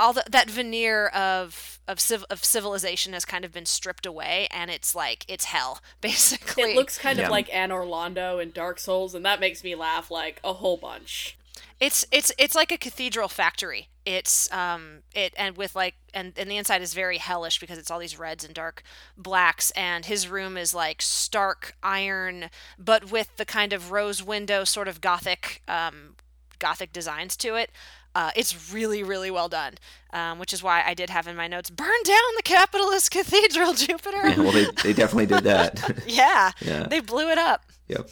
[0.00, 4.48] all the, that veneer of of, civ- of civilization has kind of been stripped away
[4.52, 7.26] and it's like it's hell basically It looks kind Yeah.
[7.26, 10.76] of like Anor Londo in Dark Souls, and that makes me laugh like a whole
[10.76, 11.36] bunch.
[11.78, 13.88] It's it's it's like a cathedral factory.
[14.06, 17.90] It's um it and with like and and the inside is very hellish because it's
[17.90, 18.82] all these reds and dark
[19.16, 24.64] blacks and his room is like stark iron but with the kind of rose window
[24.64, 26.14] sort of gothic um
[26.58, 27.70] gothic designs to it.
[28.14, 29.74] Uh, it's really, really well done,
[30.12, 33.72] um, which is why I did have in my notes burn down the capitalist cathedral,
[33.74, 34.28] Jupiter.
[34.28, 36.02] Yeah, well, they, they definitely did that.
[36.06, 36.86] yeah, yeah.
[36.88, 37.66] they blew it up.
[37.88, 38.10] Yep.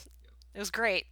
[0.54, 1.06] It was great.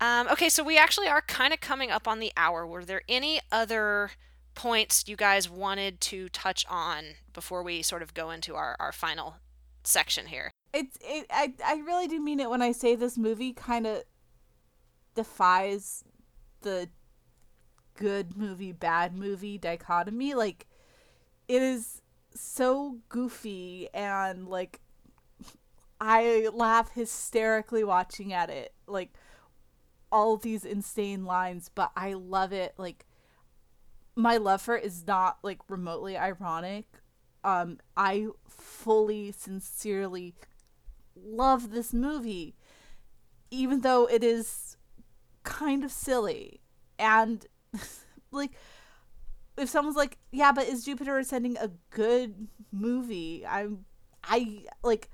[0.00, 2.66] Um, okay, so we actually are kind of coming up on the hour.
[2.66, 4.10] Were there any other
[4.54, 8.92] points you guys wanted to touch on before we sort of go into our, our
[8.92, 9.36] final
[9.84, 10.50] section here?
[10.72, 14.04] It's it I I really do mean it when I say this movie kind of
[15.14, 16.04] defies
[16.62, 16.88] the
[18.00, 20.66] good movie bad movie dichotomy like
[21.48, 22.00] it is
[22.34, 24.80] so goofy and like
[26.00, 29.12] I laugh hysterically watching at it like
[30.10, 33.04] all these insane lines but I love it like
[34.16, 36.86] my love for it is not like remotely ironic.
[37.44, 40.34] Um I fully sincerely
[41.14, 42.54] love this movie
[43.50, 44.78] even though it is
[45.42, 46.60] kind of silly.
[46.98, 47.46] And
[48.30, 48.50] like
[49.56, 53.84] if someone's like yeah but is jupiter ascending a good movie i'm
[54.24, 55.08] i like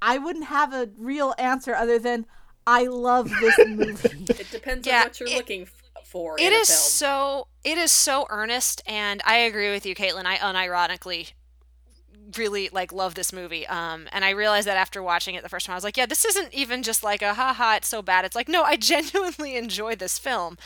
[0.00, 2.26] i wouldn't have a real answer other than
[2.66, 5.66] i love this movie It depends Yeah, on what you're it- looking
[6.04, 6.36] for.
[6.38, 6.66] It in a film.
[6.66, 10.26] so it is so earnest, and I agree with you, Caitlin.
[10.26, 11.32] I unironically
[12.36, 13.66] really like love this movie.
[13.66, 16.04] Um, and I realized that after watching it the first time, I was like, yeah,
[16.06, 18.24] this isn't even just like a haha, it's so bad.
[18.26, 20.58] It's like, no, I genuinely enjoy this film,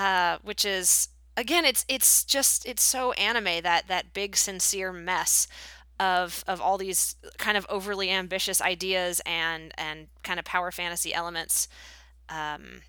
[0.00, 5.46] uh, which is again, it's it's just it's so anime that that big sincere mess
[5.98, 11.12] of of all these kind of overly ambitious ideas and and kind of power fantasy
[11.12, 11.68] elements.
[12.30, 12.80] Um,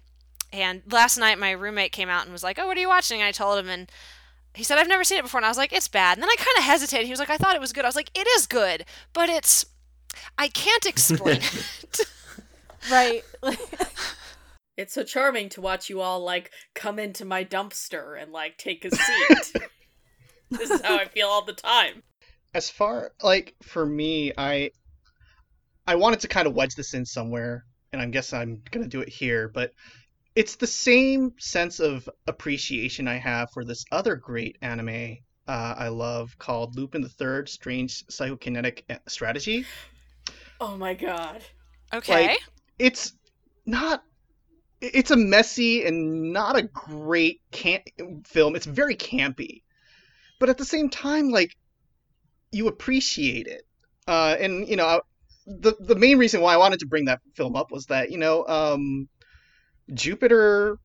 [0.53, 3.20] and last night, my roommate came out and was like, "Oh, what are you watching?"
[3.20, 3.91] And I told him, and
[4.53, 6.30] he said, "I've never seen it before." And I was like, "It's bad." And then
[6.30, 7.07] I kind of hesitated.
[7.07, 9.28] He was like, "I thought it was good." I was like, "It is good, but
[9.28, 9.66] it's
[10.38, 11.99] I can't explain it."
[12.89, 13.24] right
[14.82, 18.84] It's so charming to watch you all like come into my dumpster and like take
[18.86, 19.53] a seat.
[20.49, 22.03] this is how I feel all the time.
[22.53, 24.69] as far like for me i
[25.88, 27.63] i wanted to kind of wedge this in somewhere
[27.93, 29.71] and i guess i'm gonna do it here but
[30.36, 35.15] it's the same sense of appreciation i have for this other great anime
[35.47, 39.65] uh, i love called lupin the third strange psychokinetic uh, strategy
[40.59, 41.41] Oh my god.
[41.93, 42.27] okay.
[42.27, 42.39] Like-
[42.77, 43.13] it's
[43.65, 44.03] not
[44.82, 47.84] it's a messy and not a great camp
[48.25, 48.55] film.
[48.55, 49.61] It's very campy.
[50.39, 51.51] But at the same time like
[52.51, 53.63] you appreciate it.
[54.07, 55.01] Uh and you know I-
[55.47, 58.17] the the main reason why i wanted to bring that film up was that you
[58.19, 59.09] know um
[59.91, 60.77] jupiter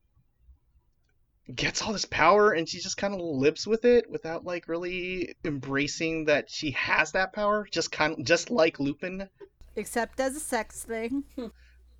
[1.53, 5.35] gets all this power and she just kind of lives with it without like really
[5.45, 9.29] embracing that she has that power just kind of just like lupin.
[9.75, 11.23] Except as a sex thing.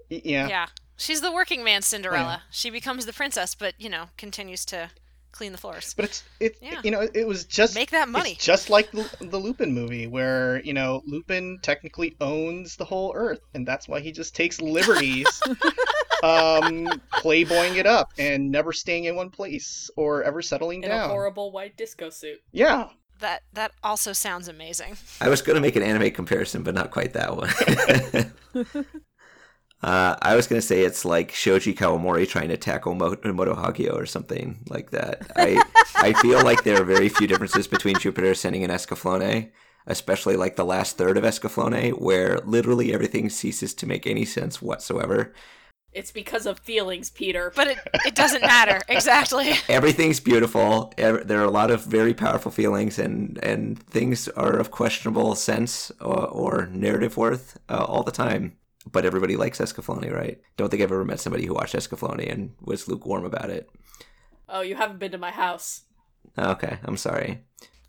[0.10, 0.48] Yeah.
[0.48, 0.66] Yeah.
[0.98, 2.43] She's the working man Cinderella.
[2.52, 4.89] She becomes the princess, but you know continues to
[5.32, 5.93] clean the floors.
[5.95, 6.82] But it's it Yeah.
[6.84, 8.32] you know it was just Make that money.
[8.32, 13.14] It's just like the, the Lupin movie, where you know Lupin technically owns the whole
[13.16, 15.28] Earth, and that's why he just takes liberties,
[16.24, 21.06] um, playboying it up and never staying in one place or ever settling In down.
[21.10, 22.39] a horrible white disco suit.
[22.52, 22.89] Yeah,
[23.20, 24.98] That that also sounds amazing.
[25.22, 27.52] I was going to make an anime comparison, but not quite that one.
[29.84, 33.54] uh, I was going to say it's like Shoji Kawamori trying to tackle Mo- Moto
[33.56, 35.32] Hagio or something like that.
[35.36, 35.64] I
[35.96, 39.52] I feel like there are very few differences between Jupiter Ascending and Escaflowne,
[39.86, 44.62] especially like the last third of Escaflowne, where literally everything ceases to make any sense
[44.62, 45.34] whatsoever.
[45.94, 47.52] It's because of feelings, Peter.
[47.56, 49.54] But it it doesn't matter exactly.
[49.70, 50.94] everything's beautiful.
[50.98, 55.36] Ev- There are a lot of very powerful feelings, and and things are of questionable
[55.36, 58.58] sense or, or narrative worth uh, all the time.
[58.92, 60.40] But everybody likes Escaflowne, right?
[60.56, 63.70] Don't think I've ever met somebody who watched Escaflowne and was lukewarm about it.
[64.50, 65.82] Oh, you haven't been to my house.
[66.38, 67.42] Okay, I'm sorry.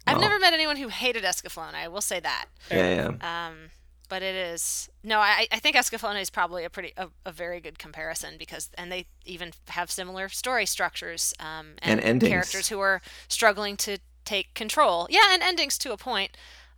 [0.07, 1.75] I've Well, never met anyone who hated Escaflowne.
[1.75, 2.47] I will say that.
[2.71, 3.49] Yeah, yeah.
[3.49, 3.71] Um,
[4.09, 5.19] but it is no.
[5.19, 8.91] I, I think Escaflowne is probably a pretty a, a very good comparison because and
[8.91, 12.31] they even have similar story structures um, And endings.
[12.31, 15.07] characters who are struggling to take control.
[15.11, 16.37] Yeah, and endings to a point.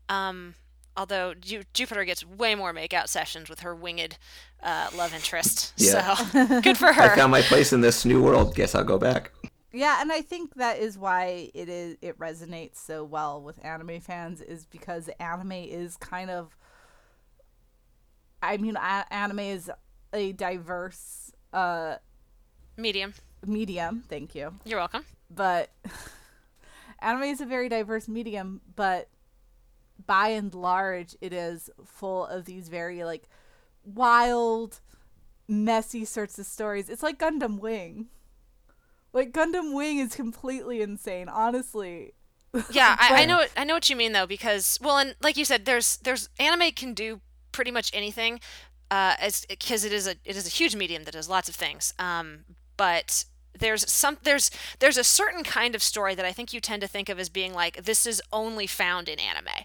[0.09, 0.55] Um,
[0.97, 4.19] although Ju- Jupiter gets way more makeout sessions with her winged
[4.63, 5.73] uh, love interest.
[5.77, 6.15] Yeah.
[6.15, 7.03] So good for her.
[7.03, 7.17] I her.
[7.17, 8.55] found my place in this new world.
[8.55, 9.33] Guess I'll go back.
[9.73, 14.01] Yeah, and I think that is why it is it resonates so well with anime
[14.01, 16.57] fans is because anime is kind of
[18.43, 19.71] I mean a- anime is
[20.13, 21.97] a diverse uh
[22.77, 23.13] Medium.
[23.47, 24.55] medium, thank you.
[24.65, 25.05] You're welcome.
[25.31, 25.71] But
[27.01, 29.09] anime is a very diverse medium, but
[30.07, 33.25] by and large it is full of these very like
[33.85, 34.81] wild
[35.49, 36.89] messy sorts of stories.
[36.89, 38.07] It's like Gundam Wing
[39.13, 42.15] Like Gundam Wing is completely insane, honestly.
[42.71, 45.45] Yeah, I, I know I know what you mean though because well, and like you
[45.45, 47.21] said, there's there's anime can do
[47.53, 48.41] pretty much anything,
[48.91, 51.55] uh, as because it is a it is a huge medium that does lots of
[51.55, 51.93] things.
[51.99, 52.45] Um,
[52.77, 53.25] but
[53.59, 56.89] there's some there's there's a certain kind of story that I think you tend to
[56.89, 59.65] think of as being like this is only found in anime,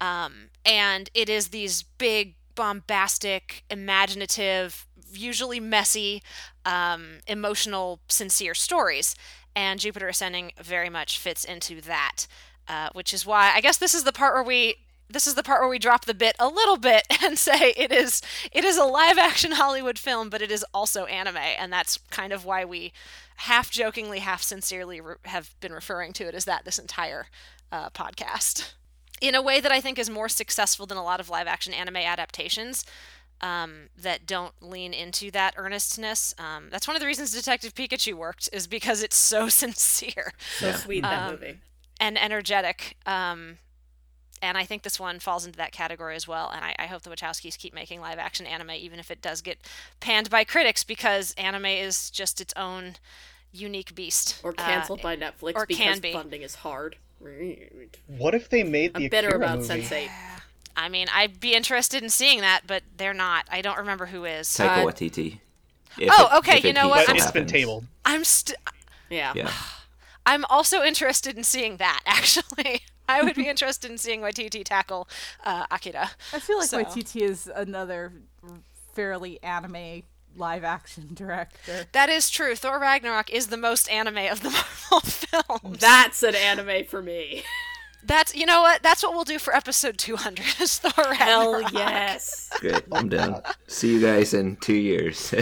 [0.00, 6.22] um, and it is these big bombastic, imaginative, usually messy,
[6.64, 9.14] um, emotional, sincere stories.
[9.56, 12.26] And Jupiter Ascending very much fits into that,
[12.68, 14.76] uh, which is why I guess this is the part where we
[15.08, 17.92] this is the part where we drop the bit a little bit and say it
[17.92, 18.20] is
[18.52, 22.32] it is a live action Hollywood film, but it is also anime, and that's kind
[22.32, 22.92] of why we
[23.36, 27.26] half jokingly, half sincerely re- have been referring to it as that this entire
[27.72, 28.72] uh, podcast
[29.20, 31.72] in a way that I think is more successful than a lot of live action
[31.72, 32.84] anime adaptations
[33.40, 36.34] um, that don't lean into that earnestness.
[36.38, 40.72] Um, that's one of the reasons Detective Pikachu worked, is because it's so sincere So
[40.72, 41.58] sweet that Um, movie.
[42.00, 42.96] and energetic.
[43.06, 43.58] Um,
[44.42, 46.50] and I think this one falls into that category as well.
[46.54, 49.40] And I, I hope the Wachowskis keep making live action anime, even if it does
[49.40, 49.58] get
[50.00, 52.96] panned by critics, because anime is just its own
[53.52, 54.40] unique beast.
[54.42, 56.12] Or Uh, canceled by Netflix or because can be.
[56.12, 56.96] funding is hard.
[58.06, 59.82] What if they made the I'm bitter Akira about movie?
[59.82, 60.10] Sense8.
[60.76, 63.46] I mean, I'd be interested in seeing that, but they're not.
[63.50, 64.48] I don't remember who is.
[64.48, 65.38] Taika Uh, Waititi.
[65.96, 67.06] If Oh, okay, if you know what?
[67.06, 67.86] But and it's been tabled.
[68.04, 68.58] I'm st-
[69.08, 69.32] Yeah.
[69.34, 69.52] Yeah.
[70.26, 72.00] I'm also interested in seeing that.
[72.06, 75.08] Actually, I would be interested in seeing Waititi tackle
[75.44, 76.10] uh, Akira.
[76.32, 78.12] I feel like So- Waititi is another
[78.94, 80.02] fairly anime
[80.36, 81.86] live action director.
[81.92, 82.56] That is true.
[82.56, 84.50] Thor Ragnarok is the most anime of the
[84.90, 85.78] Marvel films.
[85.78, 87.44] That's an anime for me.
[88.06, 88.82] That's you know what?
[88.82, 90.60] That's what we'll do for episode 200.
[90.60, 91.16] Is Thor Ragnarok?
[91.18, 92.50] Hell yes.
[92.60, 92.82] Great.
[92.92, 93.40] I'm down.
[93.66, 95.32] See you guys in two years.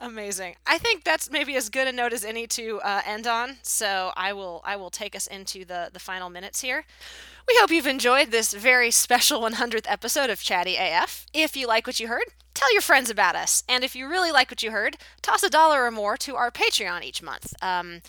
[0.00, 0.54] Amazing.
[0.64, 3.56] I think that's maybe as good a note as any to uh, end on.
[3.62, 6.84] So I will I will take us into the the final minutes here.
[7.48, 11.26] We hope you've enjoyed this very special 100th episode of Chatty AF.
[11.32, 13.64] If you like what you heard, tell your friends about us.
[13.68, 16.50] And if you really like what you heard, toss a dollar or more to our
[16.50, 17.54] Patreon each month.
[17.62, 18.02] Um,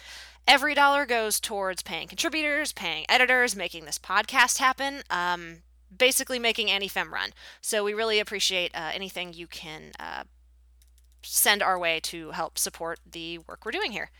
[0.47, 5.01] every dollar goes towards paying contributors, paying editors, making this podcast happen.
[5.09, 5.63] Um,
[5.95, 7.31] basically making AniFem run.
[7.61, 10.23] So we really appreciate uh, anything you can uh,
[11.21, 14.11] send our way to help support the work we're doing here.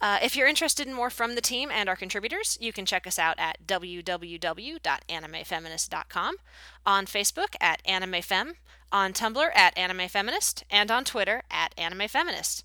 [0.00, 3.06] Uh, if you're interested in more from the team and our contributors, you can check
[3.06, 6.36] us out at www.animefeminist.com,
[6.84, 8.54] on Facebook at AnimeFem,
[8.90, 12.64] on Tumblr at AnimeFeminist, and on Twitter at AnimeFeminist.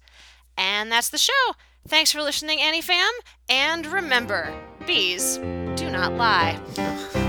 [0.57, 1.53] And that's the show.
[1.88, 3.11] Thanks for listening, AniFem,
[3.47, 4.51] and remember,
[4.88, 7.26] bees do not lie.